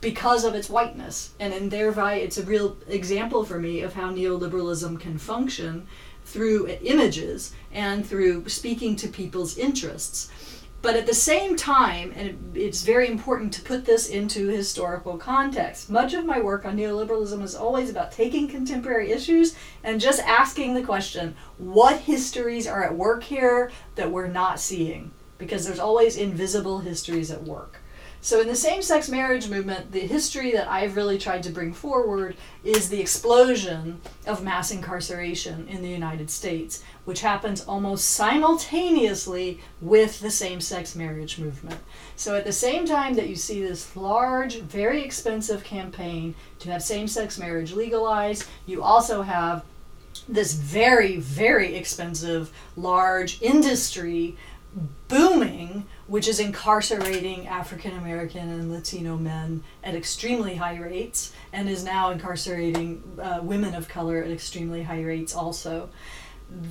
because 0.00 0.44
of 0.44 0.54
its 0.54 0.68
whiteness. 0.68 1.32
And 1.40 1.54
in 1.54 1.68
thereby 1.68 2.14
it's 2.14 2.38
a 2.38 2.44
real 2.44 2.76
example 2.88 3.44
for 3.44 3.58
me 3.58 3.80
of 3.80 3.94
how 3.94 4.12
neoliberalism 4.12 5.00
can 5.00 5.18
function 5.18 5.86
through 6.24 6.68
images 6.82 7.52
and 7.72 8.06
through 8.06 8.48
speaking 8.48 8.96
to 8.96 9.08
people's 9.08 9.56
interests. 9.56 10.30
But 10.82 10.96
at 10.96 11.06
the 11.06 11.14
same 11.14 11.54
time, 11.54 12.12
and 12.16 12.56
it's 12.56 12.82
very 12.82 13.06
important 13.06 13.52
to 13.52 13.62
put 13.62 13.84
this 13.84 14.08
into 14.08 14.48
historical 14.48 15.16
context, 15.16 15.88
much 15.88 16.12
of 16.12 16.24
my 16.24 16.40
work 16.40 16.64
on 16.64 16.76
neoliberalism 16.76 17.40
is 17.42 17.54
always 17.54 17.88
about 17.88 18.10
taking 18.10 18.48
contemporary 18.48 19.12
issues 19.12 19.54
and 19.84 20.00
just 20.00 20.20
asking 20.22 20.74
the 20.74 20.82
question 20.82 21.36
what 21.56 22.00
histories 22.00 22.66
are 22.66 22.82
at 22.82 22.96
work 22.96 23.22
here 23.22 23.70
that 23.94 24.10
we're 24.10 24.26
not 24.26 24.58
seeing? 24.58 25.12
Because 25.38 25.64
there's 25.64 25.78
always 25.78 26.16
invisible 26.16 26.80
histories 26.80 27.30
at 27.30 27.44
work. 27.44 27.78
So, 28.24 28.40
in 28.40 28.46
the 28.46 28.54
same 28.54 28.82
sex 28.82 29.08
marriage 29.08 29.48
movement, 29.48 29.90
the 29.90 29.98
history 29.98 30.52
that 30.52 30.68
I've 30.68 30.94
really 30.94 31.18
tried 31.18 31.42
to 31.42 31.50
bring 31.50 31.72
forward 31.72 32.36
is 32.62 32.88
the 32.88 33.00
explosion 33.00 34.00
of 34.28 34.44
mass 34.44 34.70
incarceration 34.70 35.66
in 35.66 35.82
the 35.82 35.88
United 35.88 36.30
States, 36.30 36.84
which 37.04 37.20
happens 37.20 37.64
almost 37.64 38.08
simultaneously 38.10 39.60
with 39.80 40.20
the 40.20 40.30
same 40.30 40.60
sex 40.60 40.94
marriage 40.94 41.38
movement. 41.38 41.80
So, 42.16 42.36
at 42.36 42.44
the 42.44 42.52
same 42.52 42.86
time 42.86 43.14
that 43.14 43.28
you 43.28 43.36
see 43.36 43.62
this 43.62 43.96
large, 43.96 44.60
very 44.60 45.02
expensive 45.02 45.64
campaign 45.64 46.34
to 46.60 46.70
have 46.70 46.82
same 46.82 47.08
sex 47.08 47.38
marriage 47.38 47.72
legalized, 47.72 48.44
you 48.66 48.82
also 48.82 49.22
have 49.22 49.64
this 50.28 50.54
very, 50.54 51.16
very 51.16 51.74
expensive, 51.74 52.52
large 52.76 53.40
industry 53.42 54.36
booming 55.08 55.84
which 56.12 56.28
is 56.28 56.40
incarcerating 56.40 57.46
African 57.46 57.96
American 57.96 58.50
and 58.50 58.70
Latino 58.70 59.16
men 59.16 59.62
at 59.82 59.94
extremely 59.94 60.56
high 60.56 60.76
rates, 60.76 61.32
and 61.54 61.70
is 61.70 61.84
now 61.84 62.10
incarcerating 62.10 63.02
uh, 63.18 63.40
women 63.42 63.74
of 63.74 63.88
color 63.88 64.22
at 64.22 64.30
extremely 64.30 64.82
high 64.82 65.00
rates 65.00 65.34
also. 65.34 65.88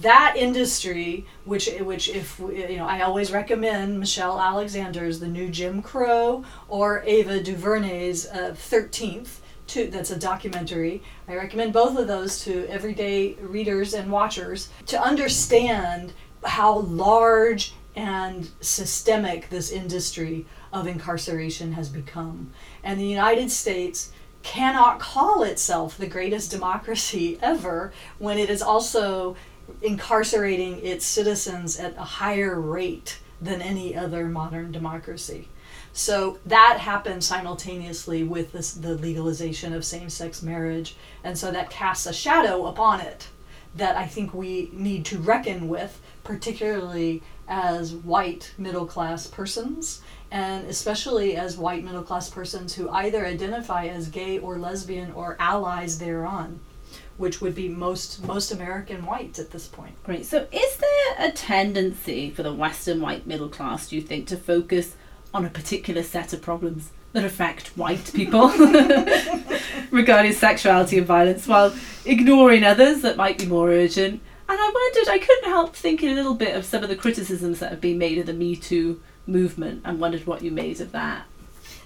That 0.01 0.35
industry, 0.37 1.25
which 1.45 1.69
which 1.79 2.09
if 2.09 2.39
you 2.39 2.77
know, 2.77 2.85
I 2.85 3.01
always 3.01 3.31
recommend 3.31 3.99
Michelle 3.99 4.39
Alexander's 4.39 5.19
The 5.19 5.27
New 5.27 5.49
Jim 5.49 5.81
Crow 5.81 6.43
or 6.69 7.03
Ava 7.05 7.41
DuVernay's 7.41 8.27
uh, 8.27 8.53
Thirteenth. 8.55 9.41
Uh, 9.77 9.85
that's 9.89 10.11
a 10.11 10.19
documentary. 10.19 11.01
I 11.27 11.35
recommend 11.35 11.71
both 11.71 11.97
of 11.97 12.07
those 12.07 12.43
to 12.43 12.67
everyday 12.67 13.35
readers 13.35 13.93
and 13.93 14.11
watchers 14.11 14.69
to 14.87 15.01
understand 15.01 16.11
how 16.43 16.79
large 16.79 17.73
and 17.95 18.49
systemic 18.61 19.49
this 19.49 19.71
industry 19.71 20.45
of 20.73 20.87
incarceration 20.87 21.73
has 21.73 21.89
become. 21.89 22.51
And 22.83 22.99
the 22.99 23.05
United 23.05 23.51
States 23.51 24.11
cannot 24.43 24.99
call 24.99 25.43
itself 25.43 25.97
the 25.97 26.07
greatest 26.07 26.51
democracy 26.51 27.37
ever 27.41 27.93
when 28.17 28.37
it 28.37 28.49
is 28.49 28.61
also 28.61 29.35
incarcerating 29.81 30.83
its 30.83 31.05
citizens 31.05 31.79
at 31.79 31.95
a 31.97 32.03
higher 32.03 32.59
rate 32.59 33.19
than 33.41 33.61
any 33.61 33.95
other 33.95 34.27
modern 34.27 34.71
democracy. 34.71 35.47
So 35.93 36.39
that 36.45 36.79
happened 36.79 37.23
simultaneously 37.23 38.23
with 38.23 38.51
this, 38.51 38.73
the 38.73 38.95
legalization 38.95 39.73
of 39.73 39.83
same 39.83 40.09
sex 40.09 40.41
marriage, 40.41 40.95
and 41.23 41.37
so 41.37 41.51
that 41.51 41.69
casts 41.69 42.05
a 42.05 42.13
shadow 42.13 42.67
upon 42.67 43.01
it 43.01 43.27
that 43.75 43.95
I 43.95 44.05
think 44.05 44.33
we 44.33 44.69
need 44.73 45.05
to 45.05 45.17
reckon 45.17 45.69
with, 45.69 46.01
particularly 46.23 47.23
as 47.47 47.93
white 47.93 48.53
middle 48.57 48.85
class 48.85 49.27
persons, 49.27 50.01
and 50.29 50.67
especially 50.67 51.35
as 51.35 51.57
white 51.57 51.83
middle 51.83 52.03
class 52.03 52.29
persons 52.29 52.73
who 52.73 52.89
either 52.89 53.25
identify 53.25 53.87
as 53.87 54.07
gay 54.07 54.39
or 54.39 54.57
lesbian 54.57 55.11
or 55.11 55.35
allies 55.39 55.99
thereon 55.99 56.59
which 57.21 57.39
would 57.39 57.55
be 57.55 57.69
most 57.69 58.25
most 58.25 58.51
American 58.51 59.05
whites 59.05 59.39
at 59.39 59.51
this 59.51 59.67
point. 59.67 59.95
Great. 60.03 60.25
So, 60.25 60.47
is 60.51 60.77
there 60.77 61.29
a 61.29 61.31
tendency 61.31 62.31
for 62.31 62.43
the 62.43 62.53
Western 62.53 62.99
white 62.99 63.25
middle 63.25 63.47
class, 63.47 63.87
do 63.87 63.95
you 63.95 64.01
think, 64.01 64.27
to 64.27 64.35
focus 64.35 64.95
on 65.33 65.45
a 65.45 65.49
particular 65.49 66.03
set 66.03 66.33
of 66.33 66.41
problems 66.41 66.91
that 67.13 67.23
affect 67.23 67.77
white 67.77 68.11
people 68.13 68.49
regarding 69.91 70.33
sexuality 70.33 70.97
and 70.97 71.07
violence, 71.07 71.47
while 71.47 71.73
ignoring 72.05 72.63
others 72.63 73.01
that 73.03 73.15
might 73.15 73.37
be 73.37 73.45
more 73.45 73.69
urgent? 73.69 74.21
And 74.49 74.59
I 74.59 74.71
wondered, 74.73 75.13
I 75.13 75.19
couldn't 75.19 75.49
help 75.49 75.75
thinking 75.75 76.09
a 76.09 76.15
little 76.15 76.33
bit 76.33 76.55
of 76.55 76.65
some 76.65 76.83
of 76.83 76.89
the 76.89 76.95
criticisms 76.95 77.59
that 77.59 77.69
have 77.69 77.79
been 77.79 77.97
made 77.97 78.17
of 78.17 78.25
the 78.25 78.33
Me 78.33 78.55
Too 78.55 79.01
movement 79.27 79.83
and 79.85 79.99
wondered 79.99 80.25
what 80.25 80.41
you 80.41 80.51
made 80.51 80.81
of 80.81 80.91
that. 80.91 81.25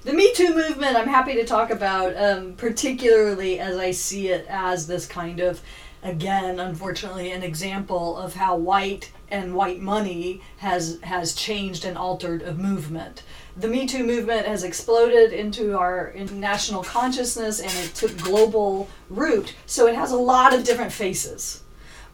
The 0.06 0.14
Me 0.14 0.32
Too 0.34 0.54
movement, 0.54 0.96
I'm 0.96 1.08
happy 1.08 1.34
to 1.34 1.46
talk 1.46 1.72
about, 1.72 2.16
um, 2.16 2.54
particularly 2.54 3.60
as 3.60 3.76
I 3.76 3.90
see 3.90 4.28
it 4.28 4.46
as 4.48 4.86
this 4.86 5.08
kind 5.08 5.40
of, 5.40 5.62
again, 6.04 6.60
unfortunately, 6.60 7.32
an 7.32 7.42
example 7.42 8.16
of 8.16 8.36
how 8.36 8.56
white 8.56 9.12
and 9.32 9.56
white 9.56 9.82
money 9.82 10.42
has 10.58 11.00
has 11.02 11.34
changed 11.34 11.86
and 11.86 11.98
altered 11.98 12.44
a 12.44 12.54
movement. 12.54 13.24
The 13.58 13.68
Me 13.68 13.88
Too 13.88 14.04
movement 14.04 14.46
has 14.46 14.64
exploded 14.64 15.34
into 15.34 15.76
our 15.76 16.14
national 16.32 16.84
consciousness 16.84 17.60
and 17.60 17.72
it 17.72 17.96
took 17.96 18.16
global 18.20 18.88
root, 19.10 19.56
so 19.66 19.88
it 19.88 19.96
has 19.96 20.12
a 20.12 20.18
lot 20.18 20.54
of 20.54 20.64
different 20.64 20.94
faces. 20.94 21.64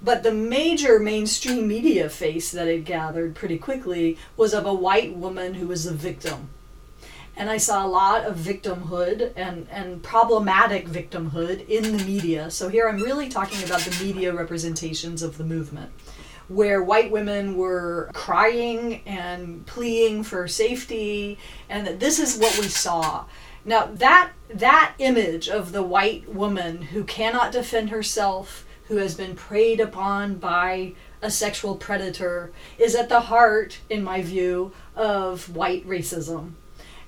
But 0.02 0.24
the 0.24 0.32
major 0.32 0.98
mainstream 0.98 1.68
media 1.68 2.08
face 2.08 2.52
that 2.52 2.70
it 2.70 2.86
gathered 2.86 3.36
pretty 3.36 3.58
quickly 3.58 4.18
was 4.38 4.54
of 4.54 4.66
a 4.66 4.74
white 4.74 5.14
woman 5.14 5.56
who 5.56 5.68
was 5.68 5.86
a 5.86 5.94
victim. 5.94 6.52
And 7.42 7.50
I 7.50 7.58
saw 7.58 7.84
a 7.84 7.90
lot 7.90 8.26
of 8.26 8.36
victimhood 8.38 9.34
and, 9.36 9.68
and 9.72 10.04
problematic 10.04 10.88
victimhood 10.88 11.68
in 11.68 11.98
the 11.98 12.04
media. 12.04 12.52
So 12.52 12.70
here 12.70 12.88
I'm 12.88 13.02
really 13.02 13.30
talking 13.30 13.64
about 13.64 13.80
the 13.80 14.06
media 14.06 14.32
representations 14.32 15.24
of 15.24 15.40
the 15.40 15.44
movement, 15.44 15.92
where 16.50 16.84
white 16.84 17.10
women 17.10 17.58
were 17.58 18.12
crying 18.14 19.02
and 19.08 19.66
pleading 19.66 20.22
for 20.22 20.48
safety, 20.48 21.40
and 21.68 21.88
that 21.88 22.00
this 22.00 22.20
is 22.20 22.38
what 22.38 22.56
we 22.60 22.68
saw. 22.68 23.26
Now 23.66 23.90
that 23.92 24.34
that 24.54 24.94
image 25.00 25.50
of 25.50 25.72
the 25.72 25.82
white 25.82 26.32
woman 26.32 26.84
who 26.84 27.04
cannot 27.04 27.52
defend 27.52 27.90
herself, 27.90 28.68
who 28.86 28.98
has 28.98 29.16
been 29.16 29.34
preyed 29.34 29.80
upon 29.80 30.36
by 30.36 30.94
a 31.24 31.32
sexual 31.32 31.76
predator 31.76 32.52
is 32.78 32.94
at 32.94 33.10
the 33.10 33.22
heart, 33.22 33.80
in 33.90 34.04
my 34.04 34.22
view, 34.22 34.74
of 34.96 35.56
white 35.56 35.88
racism. 35.88 36.52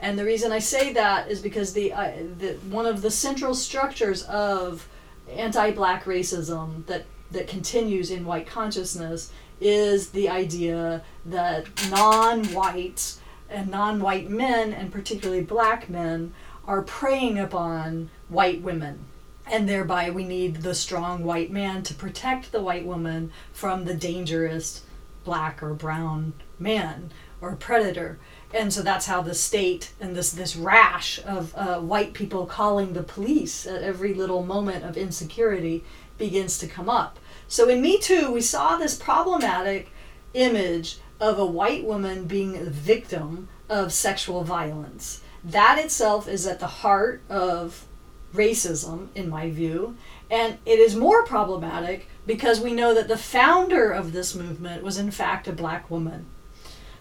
And 0.03 0.19
the 0.19 0.25
reason 0.25 0.51
I 0.51 0.59
say 0.59 0.91
that 0.91 1.31
is 1.31 1.39
because 1.39 1.71
the, 1.71 1.93
uh, 1.93 2.11
the 2.37 2.55
one 2.69 2.85
of 2.85 3.01
the 3.01 3.09
central 3.09 3.55
structures 3.55 4.23
of 4.23 4.89
anti-black 5.31 6.03
racism 6.03 6.85
that 6.87 7.05
that 7.31 7.47
continues 7.47 8.11
in 8.11 8.25
white 8.25 8.45
consciousness 8.45 9.31
is 9.61 10.09
the 10.09 10.27
idea 10.27 11.03
that 11.25 11.67
non-whites 11.89 13.21
and 13.49 13.71
non-white 13.71 14.29
men 14.29 14.73
and 14.73 14.91
particularly 14.91 15.41
black 15.41 15.89
men 15.89 16.33
are 16.67 16.81
preying 16.81 17.39
upon 17.39 18.09
white 18.27 18.61
women. 18.61 19.05
And 19.47 19.69
thereby 19.69 20.09
we 20.09 20.25
need 20.25 20.57
the 20.57 20.75
strong 20.75 21.23
white 21.23 21.49
man 21.49 21.81
to 21.83 21.93
protect 21.93 22.51
the 22.51 22.61
white 22.61 22.85
woman 22.85 23.31
from 23.53 23.85
the 23.85 23.95
dangerous 23.95 24.83
black 25.23 25.63
or 25.63 25.73
brown 25.73 26.33
man 26.59 27.09
or 27.39 27.55
predator 27.55 28.19
and 28.53 28.71
so 28.71 28.81
that's 28.81 29.07
how 29.07 29.21
the 29.21 29.33
state 29.33 29.91
and 29.99 30.15
this 30.15 30.31
this 30.31 30.55
rash 30.55 31.19
of 31.25 31.53
uh, 31.55 31.79
white 31.79 32.13
people 32.13 32.45
calling 32.45 32.93
the 32.93 33.03
police 33.03 33.65
at 33.65 33.83
every 33.83 34.13
little 34.13 34.43
moment 34.43 34.83
of 34.83 34.97
insecurity 34.97 35.83
begins 36.17 36.57
to 36.59 36.67
come 36.67 36.89
up. 36.89 37.19
So 37.47 37.67
in 37.69 37.81
me 37.81 37.99
too 37.99 38.31
we 38.31 38.41
saw 38.41 38.77
this 38.77 38.95
problematic 38.95 39.89
image 40.33 40.97
of 41.19 41.39
a 41.39 41.45
white 41.45 41.83
woman 41.83 42.25
being 42.25 42.57
a 42.57 42.65
victim 42.65 43.47
of 43.69 43.93
sexual 43.93 44.43
violence. 44.43 45.21
That 45.43 45.79
itself 45.79 46.27
is 46.27 46.45
at 46.47 46.59
the 46.59 46.67
heart 46.67 47.21
of 47.29 47.85
racism, 48.33 49.07
in 49.15 49.29
my 49.29 49.49
view. 49.49 49.95
And 50.29 50.57
it 50.65 50.79
is 50.79 50.95
more 50.95 51.25
problematic 51.25 52.07
because 52.25 52.59
we 52.59 52.73
know 52.73 52.93
that 52.93 53.07
the 53.07 53.17
founder 53.17 53.91
of 53.91 54.11
this 54.11 54.33
movement 54.33 54.83
was, 54.83 54.97
in 54.97 55.11
fact, 55.11 55.47
a 55.47 55.53
black 55.53 55.89
woman, 55.89 56.25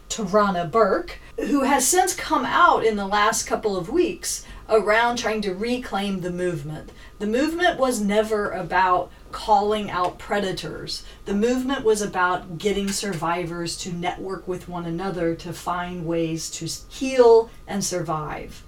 Tarana 0.09 0.69
Burke, 0.69 1.19
who 1.37 1.63
has 1.63 1.87
since 1.87 2.15
come 2.15 2.45
out 2.45 2.85
in 2.85 2.95
the 2.95 3.07
last 3.07 3.47
couple 3.47 3.75
of 3.75 3.89
weeks 3.89 4.45
around 4.69 5.17
trying 5.17 5.41
to 5.41 5.53
reclaim 5.53 6.21
the 6.21 6.31
movement. 6.31 6.91
The 7.19 7.27
movement 7.27 7.79
was 7.79 7.99
never 7.99 8.51
about 8.51 9.11
calling 9.31 9.89
out 9.89 10.19
predators. 10.19 11.03
The 11.25 11.33
movement 11.33 11.83
was 11.83 12.01
about 12.01 12.57
getting 12.57 12.89
survivors 12.89 13.75
to 13.77 13.91
network 13.91 14.47
with 14.47 14.69
one 14.69 14.85
another 14.85 15.35
to 15.35 15.53
find 15.53 16.05
ways 16.05 16.49
to 16.51 16.67
heal 16.93 17.49
and 17.67 17.83
survive 17.83 18.63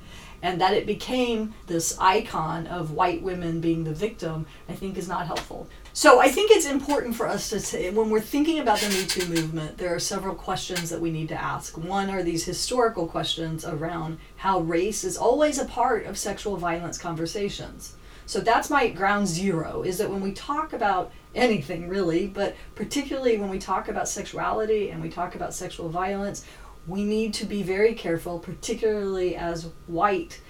and 0.45 0.61
that 0.61 0.73
it 0.73 0.85
became 0.85 1.55
this 1.65 1.97
icon 1.99 2.67
of 2.67 2.91
white 2.91 3.23
women 3.23 3.59
being 3.59 3.83
the 3.83 3.93
victim, 3.93 4.45
I 4.69 4.73
think 4.73 4.95
is 4.95 5.07
not 5.07 5.25
helpful. 5.25 5.67
So 5.97 6.19
I 6.19 6.27
think 6.27 6.51
it's 6.51 6.65
important 6.65 7.15
for 7.15 7.25
us 7.25 7.49
to 7.51 7.59
say, 7.61 7.89
when 7.89 8.09
we're 8.09 8.19
thinking 8.19 8.59
about 8.59 8.79
the 8.79 8.89
Me 8.89 9.05
Too 9.05 9.25
movement, 9.27 9.77
there 9.77 9.95
are 9.95 9.99
several 9.99 10.35
questions 10.35 10.89
that 10.89 10.99
we 10.99 11.09
need 11.09 11.29
to 11.29 11.41
ask. 11.41 11.77
One 11.77 12.09
are 12.09 12.21
these 12.21 12.43
historical 12.43 13.07
questions 13.07 13.63
around 13.63 14.19
how 14.35 14.59
race 14.59 15.05
is 15.05 15.15
always 15.15 15.57
a 15.57 15.63
part 15.63 16.05
of 16.05 16.17
sexual 16.17 16.57
violence 16.57 16.97
conversations. 16.97 17.95
So 18.25 18.41
that's 18.41 18.69
my 18.69 18.89
ground 18.89 19.29
zero, 19.29 19.83
is 19.83 19.97
that 19.99 20.09
when 20.09 20.19
we 20.19 20.33
talk 20.33 20.73
about 20.73 21.13
anything 21.33 21.87
really, 21.87 22.27
but 22.27 22.57
particularly 22.75 23.37
when 23.37 23.49
we 23.49 23.57
talk 23.57 23.87
about 23.87 24.09
sexuality 24.09 24.89
and 24.89 25.01
we 25.01 25.09
talk 25.09 25.33
about 25.33 25.53
sexual 25.53 25.87
violence, 25.87 26.43
we 26.87 27.05
need 27.05 27.33
to 27.35 27.45
be 27.45 27.63
very 27.63 27.93
careful, 27.93 28.37
particularly 28.37 29.37
as 29.37 29.69
white 29.87 30.41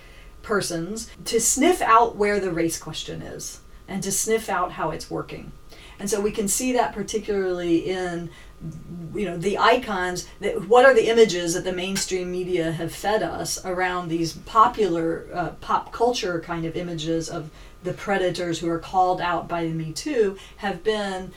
persons, 0.41 1.11
to 1.25 1.39
sniff 1.39 1.83
out 1.83 2.15
where 2.15 2.39
the 2.39 2.51
race 2.51 2.79
question 2.79 3.21
is 3.21 3.59
and 3.87 4.01
to 4.03 4.11
sniff 4.11 4.49
out 4.49 4.73
how 4.73 4.91
it's 4.91 5.09
working. 5.09 5.51
And 5.99 6.09
so 6.09 6.19
we 6.19 6.31
can 6.31 6.47
see 6.47 6.73
that 6.73 6.93
particularly 6.93 7.89
in 7.89 8.29
you 9.13 9.25
know 9.25 9.37
the 9.37 9.57
icons 9.57 10.27
that 10.39 10.67
what 10.67 10.85
are 10.85 10.93
the 10.93 11.07
images 11.09 11.53
that 11.53 11.63
the 11.63 11.73
mainstream 11.73 12.31
media 12.31 12.71
have 12.71 12.93
fed 12.93 13.21
us 13.21 13.63
around 13.65 14.07
these 14.07 14.33
popular 14.33 15.27
uh, 15.33 15.49
pop 15.61 15.91
culture 15.91 16.39
kind 16.39 16.65
of 16.65 16.75
images 16.75 17.29
of 17.29 17.49
the 17.83 17.93
predators 17.93 18.59
who 18.59 18.69
are 18.69 18.79
called 18.79 19.21
out 19.21 19.47
by 19.47 19.63
the 19.63 19.71
me 19.71 19.91
too 19.91 20.37
have 20.57 20.83
been 20.83 21.31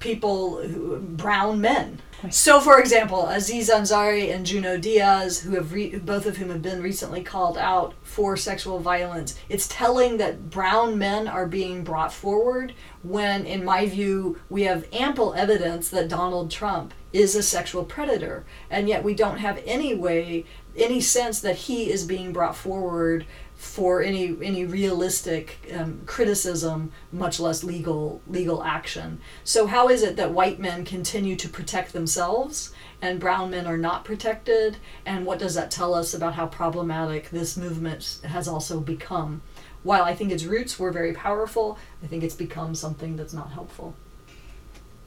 people, 0.00 0.62
who, 0.62 0.98
brown 0.98 1.60
men. 1.60 2.00
So, 2.28 2.60
for 2.60 2.78
example, 2.78 3.26
Aziz 3.26 3.70
Ansari 3.70 4.34
and 4.34 4.44
Junot 4.44 4.82
Diaz, 4.82 5.40
who 5.40 5.54
have 5.54 5.72
re- 5.72 5.96
both 5.96 6.26
of 6.26 6.36
whom 6.36 6.50
have 6.50 6.60
been 6.60 6.82
recently 6.82 7.22
called 7.22 7.56
out 7.56 7.94
for 8.02 8.36
sexual 8.36 8.78
violence, 8.78 9.38
it's 9.48 9.66
telling 9.68 10.18
that 10.18 10.50
brown 10.50 10.98
men 10.98 11.26
are 11.26 11.46
being 11.46 11.82
brought 11.82 12.12
forward 12.12 12.74
when, 13.02 13.46
in 13.46 13.64
my 13.64 13.86
view, 13.86 14.38
we 14.50 14.64
have 14.64 14.86
ample 14.92 15.32
evidence 15.32 15.88
that 15.88 16.08
Donald 16.08 16.50
Trump 16.50 16.92
is 17.12 17.34
a 17.34 17.42
sexual 17.42 17.84
predator, 17.84 18.44
and 18.70 18.86
yet 18.86 19.02
we 19.02 19.14
don't 19.14 19.38
have 19.38 19.62
any 19.64 19.94
way, 19.94 20.44
any 20.76 21.00
sense 21.00 21.40
that 21.40 21.56
he 21.56 21.90
is 21.90 22.04
being 22.04 22.32
brought 22.32 22.54
forward 22.54 23.24
for 23.60 24.00
any 24.00 24.34
any 24.42 24.64
realistic 24.64 25.70
um, 25.76 26.00
criticism, 26.06 26.90
much 27.12 27.38
less 27.38 27.62
legal 27.62 28.22
legal 28.26 28.64
action. 28.64 29.20
So 29.44 29.66
how 29.66 29.90
is 29.90 30.02
it 30.02 30.16
that 30.16 30.32
white 30.32 30.58
men 30.58 30.82
continue 30.86 31.36
to 31.36 31.46
protect 31.46 31.92
themselves 31.92 32.72
and 33.02 33.20
brown 33.20 33.50
men 33.50 33.66
are 33.66 33.76
not 33.76 34.02
protected? 34.02 34.78
And 35.04 35.26
what 35.26 35.38
does 35.38 35.54
that 35.56 35.70
tell 35.70 35.92
us 35.92 36.14
about 36.14 36.34
how 36.34 36.46
problematic 36.46 37.28
this 37.28 37.58
movement 37.58 38.20
has 38.24 38.48
also 38.48 38.80
become? 38.80 39.42
While 39.82 40.04
I 40.04 40.14
think 40.14 40.32
its 40.32 40.44
roots 40.44 40.78
were 40.78 40.90
very 40.90 41.12
powerful, 41.12 41.78
I 42.02 42.06
think 42.06 42.24
it's 42.24 42.34
become 42.34 42.74
something 42.74 43.16
that's 43.16 43.34
not 43.34 43.52
helpful. 43.52 43.94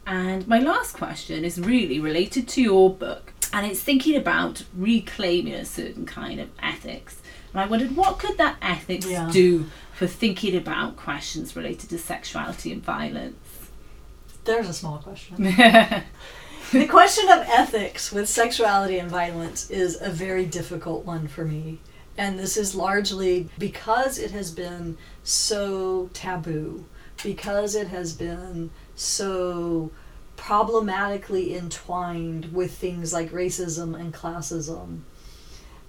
And 0.06 0.48
my 0.48 0.60
last 0.60 0.94
question 0.94 1.44
is 1.44 1.60
really 1.60 2.00
related 2.00 2.48
to 2.50 2.62
your 2.62 2.94
book, 2.94 3.34
and 3.52 3.66
it's 3.66 3.82
thinking 3.82 4.16
about 4.16 4.64
reclaiming 4.76 5.56
a 5.56 5.66
certain 5.66 6.06
kind 6.06 6.40
of 6.40 6.50
ethics 6.62 7.23
and 7.54 7.62
I 7.62 7.68
wondered 7.68 7.96
what 7.96 8.18
could 8.18 8.38
that 8.40 8.58
ethics 8.62 9.08
yeah. 9.08 9.30
do 9.32 9.68
for 9.94 10.08
thinking 10.08 10.56
about 10.56 10.98
questions 10.98 11.56
related 11.56 11.90
to 11.92 12.00
sexuality 12.00 12.72
and 12.72 12.84
violence? 12.84 13.38
There's 14.44 14.68
a 14.68 14.74
small 14.74 14.98
question. 14.98 15.36
the 16.72 16.88
question 16.90 17.30
of 17.30 17.46
ethics 17.48 18.12
with 18.12 18.28
sexuality 18.28 18.98
and 18.98 19.10
violence 19.10 19.70
is 19.70 20.02
a 20.02 20.10
very 20.10 20.46
difficult 20.46 21.06
one 21.06 21.28
for 21.28 21.46
me. 21.46 21.80
And 22.18 22.38
this 22.38 22.58
is 22.58 22.76
largely 22.76 23.50
because 23.58 24.18
it 24.18 24.32
has 24.32 24.52
been 24.52 24.98
so 25.24 26.10
taboo, 26.14 26.86
because 27.24 27.76
it 27.76 27.88
has 27.88 28.14
been 28.14 28.72
so 28.96 29.92
problematically 30.36 31.56
entwined 31.56 32.52
with 32.52 32.74
things 32.74 33.14
like 33.14 33.32
racism 33.32 33.98
and 33.98 34.14
classism 34.14 35.02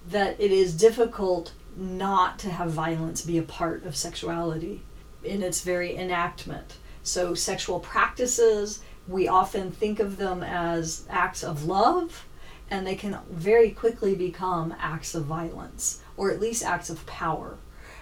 that 0.09 0.39
it 0.41 0.51
is 0.51 0.77
difficult 0.77 1.53
not 1.77 2.39
to 2.41 2.51
have 2.51 2.71
violence 2.71 3.23
be 3.23 3.39
a 3.39 3.43
part 3.43 3.85
of 3.85 3.97
sexuality 3.97 4.83
in 5.23 5.43
its 5.43 5.63
very 5.63 5.97
enactment. 5.97 6.77
So, 7.03 7.35
sexual 7.35 7.81
practices, 7.81 8.81
we 9.09 9.29
often 9.29 9.71
think 9.71 10.01
of 10.01 10.17
them 10.17 10.43
as 10.43 11.07
acts 11.11 11.43
of 11.43 11.65
love, 11.65 12.27
and 12.71 12.87
they 12.87 12.95
can 12.95 13.19
very 13.31 13.71
quickly 13.71 14.15
become 14.15 14.75
acts 14.79 15.15
of 15.15 15.25
violence, 15.25 16.01
or 16.17 16.31
at 16.31 16.41
least 16.41 16.63
acts 16.63 16.91
of 16.91 17.05
power. 17.07 17.57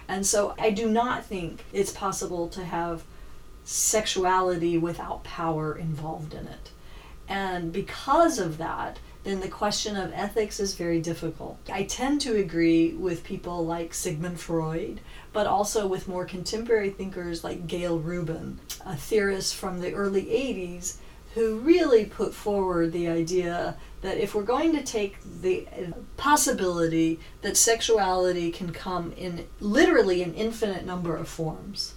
And 0.07 0.25
so, 0.25 0.55
I 0.59 0.69
do 0.69 0.89
not 0.89 1.25
think 1.25 1.65
it's 1.73 1.91
possible 1.91 2.47
to 2.49 2.63
have 2.63 3.03
sexuality 3.65 4.77
without 4.77 5.23
power 5.23 5.75
involved 5.75 6.33
in 6.33 6.47
it. 6.47 6.71
And 7.27 7.71
because 7.71 8.37
of 8.39 8.57
that, 8.57 8.99
then 9.23 9.39
the 9.39 9.47
question 9.47 9.95
of 9.95 10.11
ethics 10.13 10.59
is 10.59 10.75
very 10.75 10.99
difficult. 10.99 11.57
I 11.71 11.83
tend 11.83 12.21
to 12.21 12.35
agree 12.35 12.93
with 12.93 13.23
people 13.23 13.65
like 13.65 13.93
Sigmund 13.93 14.39
Freud, 14.39 14.99
but 15.31 15.47
also 15.47 15.87
with 15.87 16.07
more 16.07 16.25
contemporary 16.25 16.89
thinkers 16.89 17.43
like 17.43 17.67
Gayle 17.67 17.99
Rubin, 17.99 18.59
a 18.85 18.95
theorist 18.95 19.55
from 19.55 19.79
the 19.79 19.93
early 19.93 20.25
80s 20.25 20.97
who 21.35 21.57
really 21.59 22.05
put 22.05 22.33
forward 22.33 22.91
the 22.91 23.07
idea 23.07 23.75
that 24.01 24.17
if 24.17 24.35
we're 24.35 24.43
going 24.43 24.75
to 24.75 24.83
take 24.83 25.17
the 25.41 25.67
possibility 26.17 27.19
that 27.41 27.57
sexuality 27.57 28.51
can 28.51 28.71
come 28.71 29.13
in 29.13 29.47
literally 29.59 30.21
an 30.21 30.33
infinite 30.35 30.85
number 30.85 31.15
of 31.15 31.27
forms, 31.27 31.95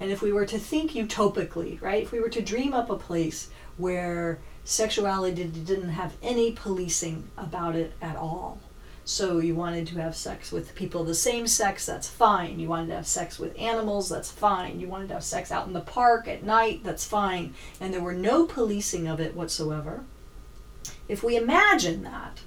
and 0.00 0.10
if 0.10 0.22
we 0.22 0.32
were 0.32 0.46
to 0.46 0.58
think 0.58 0.92
utopically, 0.92 1.80
right, 1.80 2.02
if 2.02 2.10
we 2.10 2.20
were 2.20 2.28
to 2.30 2.40
dream 2.40 2.72
up 2.72 2.88
a 2.88 2.96
place 2.96 3.50
where 3.76 4.40
sexuality 4.68 5.44
didn't 5.44 5.88
have 5.88 6.14
any 6.22 6.52
policing 6.52 7.26
about 7.38 7.74
it 7.74 7.94
at 8.02 8.16
all. 8.16 8.60
So 9.02 9.38
you 9.38 9.54
wanted 9.54 9.86
to 9.86 10.00
have 10.00 10.14
sex 10.14 10.52
with 10.52 10.74
people 10.74 11.00
of 11.00 11.06
the 11.06 11.14
same 11.14 11.46
sex, 11.46 11.86
that's 11.86 12.06
fine. 12.06 12.60
You 12.60 12.68
wanted 12.68 12.88
to 12.88 12.96
have 12.96 13.06
sex 13.06 13.38
with 13.38 13.58
animals, 13.58 14.10
that's 14.10 14.30
fine. 14.30 14.78
You 14.78 14.86
wanted 14.86 15.08
to 15.08 15.14
have 15.14 15.24
sex 15.24 15.50
out 15.50 15.66
in 15.66 15.72
the 15.72 15.80
park 15.80 16.28
at 16.28 16.44
night, 16.44 16.84
that's 16.84 17.06
fine. 17.06 17.54
And 17.80 17.94
there 17.94 18.02
were 18.02 18.12
no 18.12 18.44
policing 18.44 19.08
of 19.08 19.20
it 19.20 19.34
whatsoever. 19.34 20.04
If 21.08 21.22
we 21.22 21.36
imagine 21.38 22.02
that, 22.02 22.40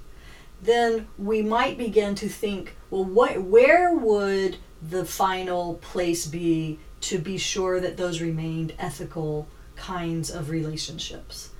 then 0.62 1.08
we 1.18 1.42
might 1.42 1.76
begin 1.76 2.14
to 2.14 2.28
think, 2.28 2.76
well, 2.88 3.04
what, 3.04 3.42
where 3.42 3.96
would 3.96 4.58
the 4.80 5.04
final 5.04 5.74
place 5.74 6.28
be 6.28 6.78
to 7.00 7.18
be 7.18 7.36
sure 7.36 7.80
that 7.80 7.96
those 7.96 8.20
remained 8.20 8.74
ethical 8.78 9.48
kinds 9.74 10.30
of 10.30 10.50
relationships? 10.50 11.50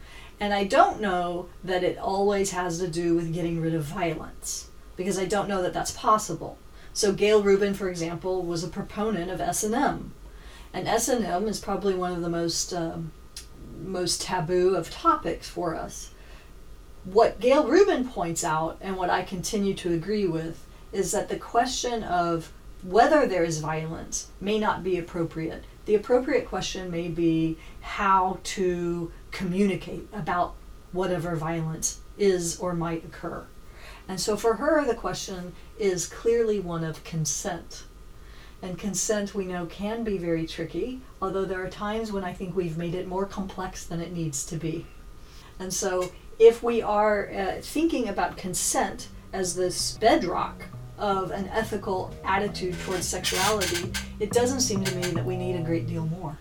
And 0.43 0.53
I 0.53 0.65
don't 0.65 1.01
know 1.01 1.47
that 1.63 1.85
it 1.85 1.99
always 1.99 2.51
has 2.51 2.81
to 2.81 2.89
do 2.89 3.15
with 3.15 3.33
getting 3.33 3.61
rid 3.61 3.75
of 3.75 3.85
violence, 3.85 4.67
because 4.97 5.17
I 5.17 5.25
don't 5.25 5.47
know 5.47 5.63
that 5.63 5.73
that's 5.73 5.93
possible. 5.93 6.59
So 6.93 7.13
Gayle 7.13 7.45
Rubin, 7.45 7.75
for 7.75 7.89
example, 7.89 8.43
was 8.43 8.65
a 8.65 8.69
proponent 8.69 9.31
of 9.31 9.41
S&M. 9.41 10.13
And 10.73 10.89
S&M 10.89 11.47
is 11.47 11.61
probably 11.61 11.95
one 11.95 12.11
of 12.11 12.23
the 12.23 12.29
most, 12.29 12.75
um, 12.75 13.13
most 13.85 14.21
taboo 14.21 14.75
of 14.75 14.91
topics 14.91 15.49
for 15.49 15.77
us. 15.77 16.11
What 17.05 17.39
Gayle 17.39 17.69
Rubin 17.69 18.09
points 18.09 18.43
out, 18.43 18.79
and 18.81 18.97
what 18.97 19.11
I 19.11 19.23
continue 19.23 19.75
to 19.75 19.95
agree 19.95 20.27
with, 20.27 20.67
is 20.91 21.13
that 21.13 21.29
the 21.29 21.37
question 21.37 22.03
of 22.03 22.51
whether 22.83 23.27
there 23.27 23.45
is 23.45 23.59
violence 23.59 24.29
may 24.41 24.59
not 24.59 24.83
be 24.83 24.99
appropriate. 24.99 25.65
The 25.85 25.95
appropriate 25.95 26.49
question 26.49 26.91
may 26.91 27.09
be 27.09 27.57
how 27.81 28.41
to 28.45 29.13
communicate 29.31 30.09
about 30.13 30.55
whatever 30.93 31.37
violence 31.37 32.01
is 32.19 32.59
or 32.59 32.75
might 32.75 33.05
occur. 33.05 33.47
And 34.09 34.21
so 34.21 34.37
for 34.37 34.55
her, 34.55 34.85
the 34.85 34.95
question 34.95 35.55
is 35.79 36.07
clearly 36.07 36.61
one 36.61 36.85
of 36.85 37.03
consent. 37.05 37.85
And 38.61 38.79
consent, 38.79 39.35
we 39.35 39.45
know, 39.45 39.67
can 39.67 40.05
be 40.05 40.19
very 40.19 40.47
tricky, 40.47 41.01
although 41.21 41.45
there 41.45 41.65
are 41.65 41.71
times 41.71 42.13
when 42.13 42.23
I 42.23 42.33
think 42.33 42.55
we've 42.55 42.79
made 42.79 42.95
it 42.95 43.09
more 43.09 43.27
complex 43.27 43.85
than 43.85 44.01
it 44.01 44.13
needs 44.13 44.45
to 44.47 44.57
be. 44.57 44.87
And 45.59 45.73
so 45.73 46.13
if 46.39 46.63
we 46.63 46.83
are 46.83 47.31
uh, 47.31 47.61
thinking 47.61 48.09
about 48.09 48.37
consent 48.37 49.09
as 49.33 49.57
this 49.57 49.97
bedrock 49.99 50.67
of 50.99 51.31
an 51.31 51.49
ethical 51.49 52.15
attitude 52.25 52.79
towards 52.81 53.07
sexuality, 53.07 53.93
it 54.21 54.31
doesn't 54.31 54.61
seem 54.61 54.85
to 54.85 54.95
me 54.97 55.03
that 55.03 55.25
we 55.25 55.37
need 55.37 55.57
a 55.57 55.63
great 55.63 55.87
deal 55.87 56.07
more. 56.07 56.37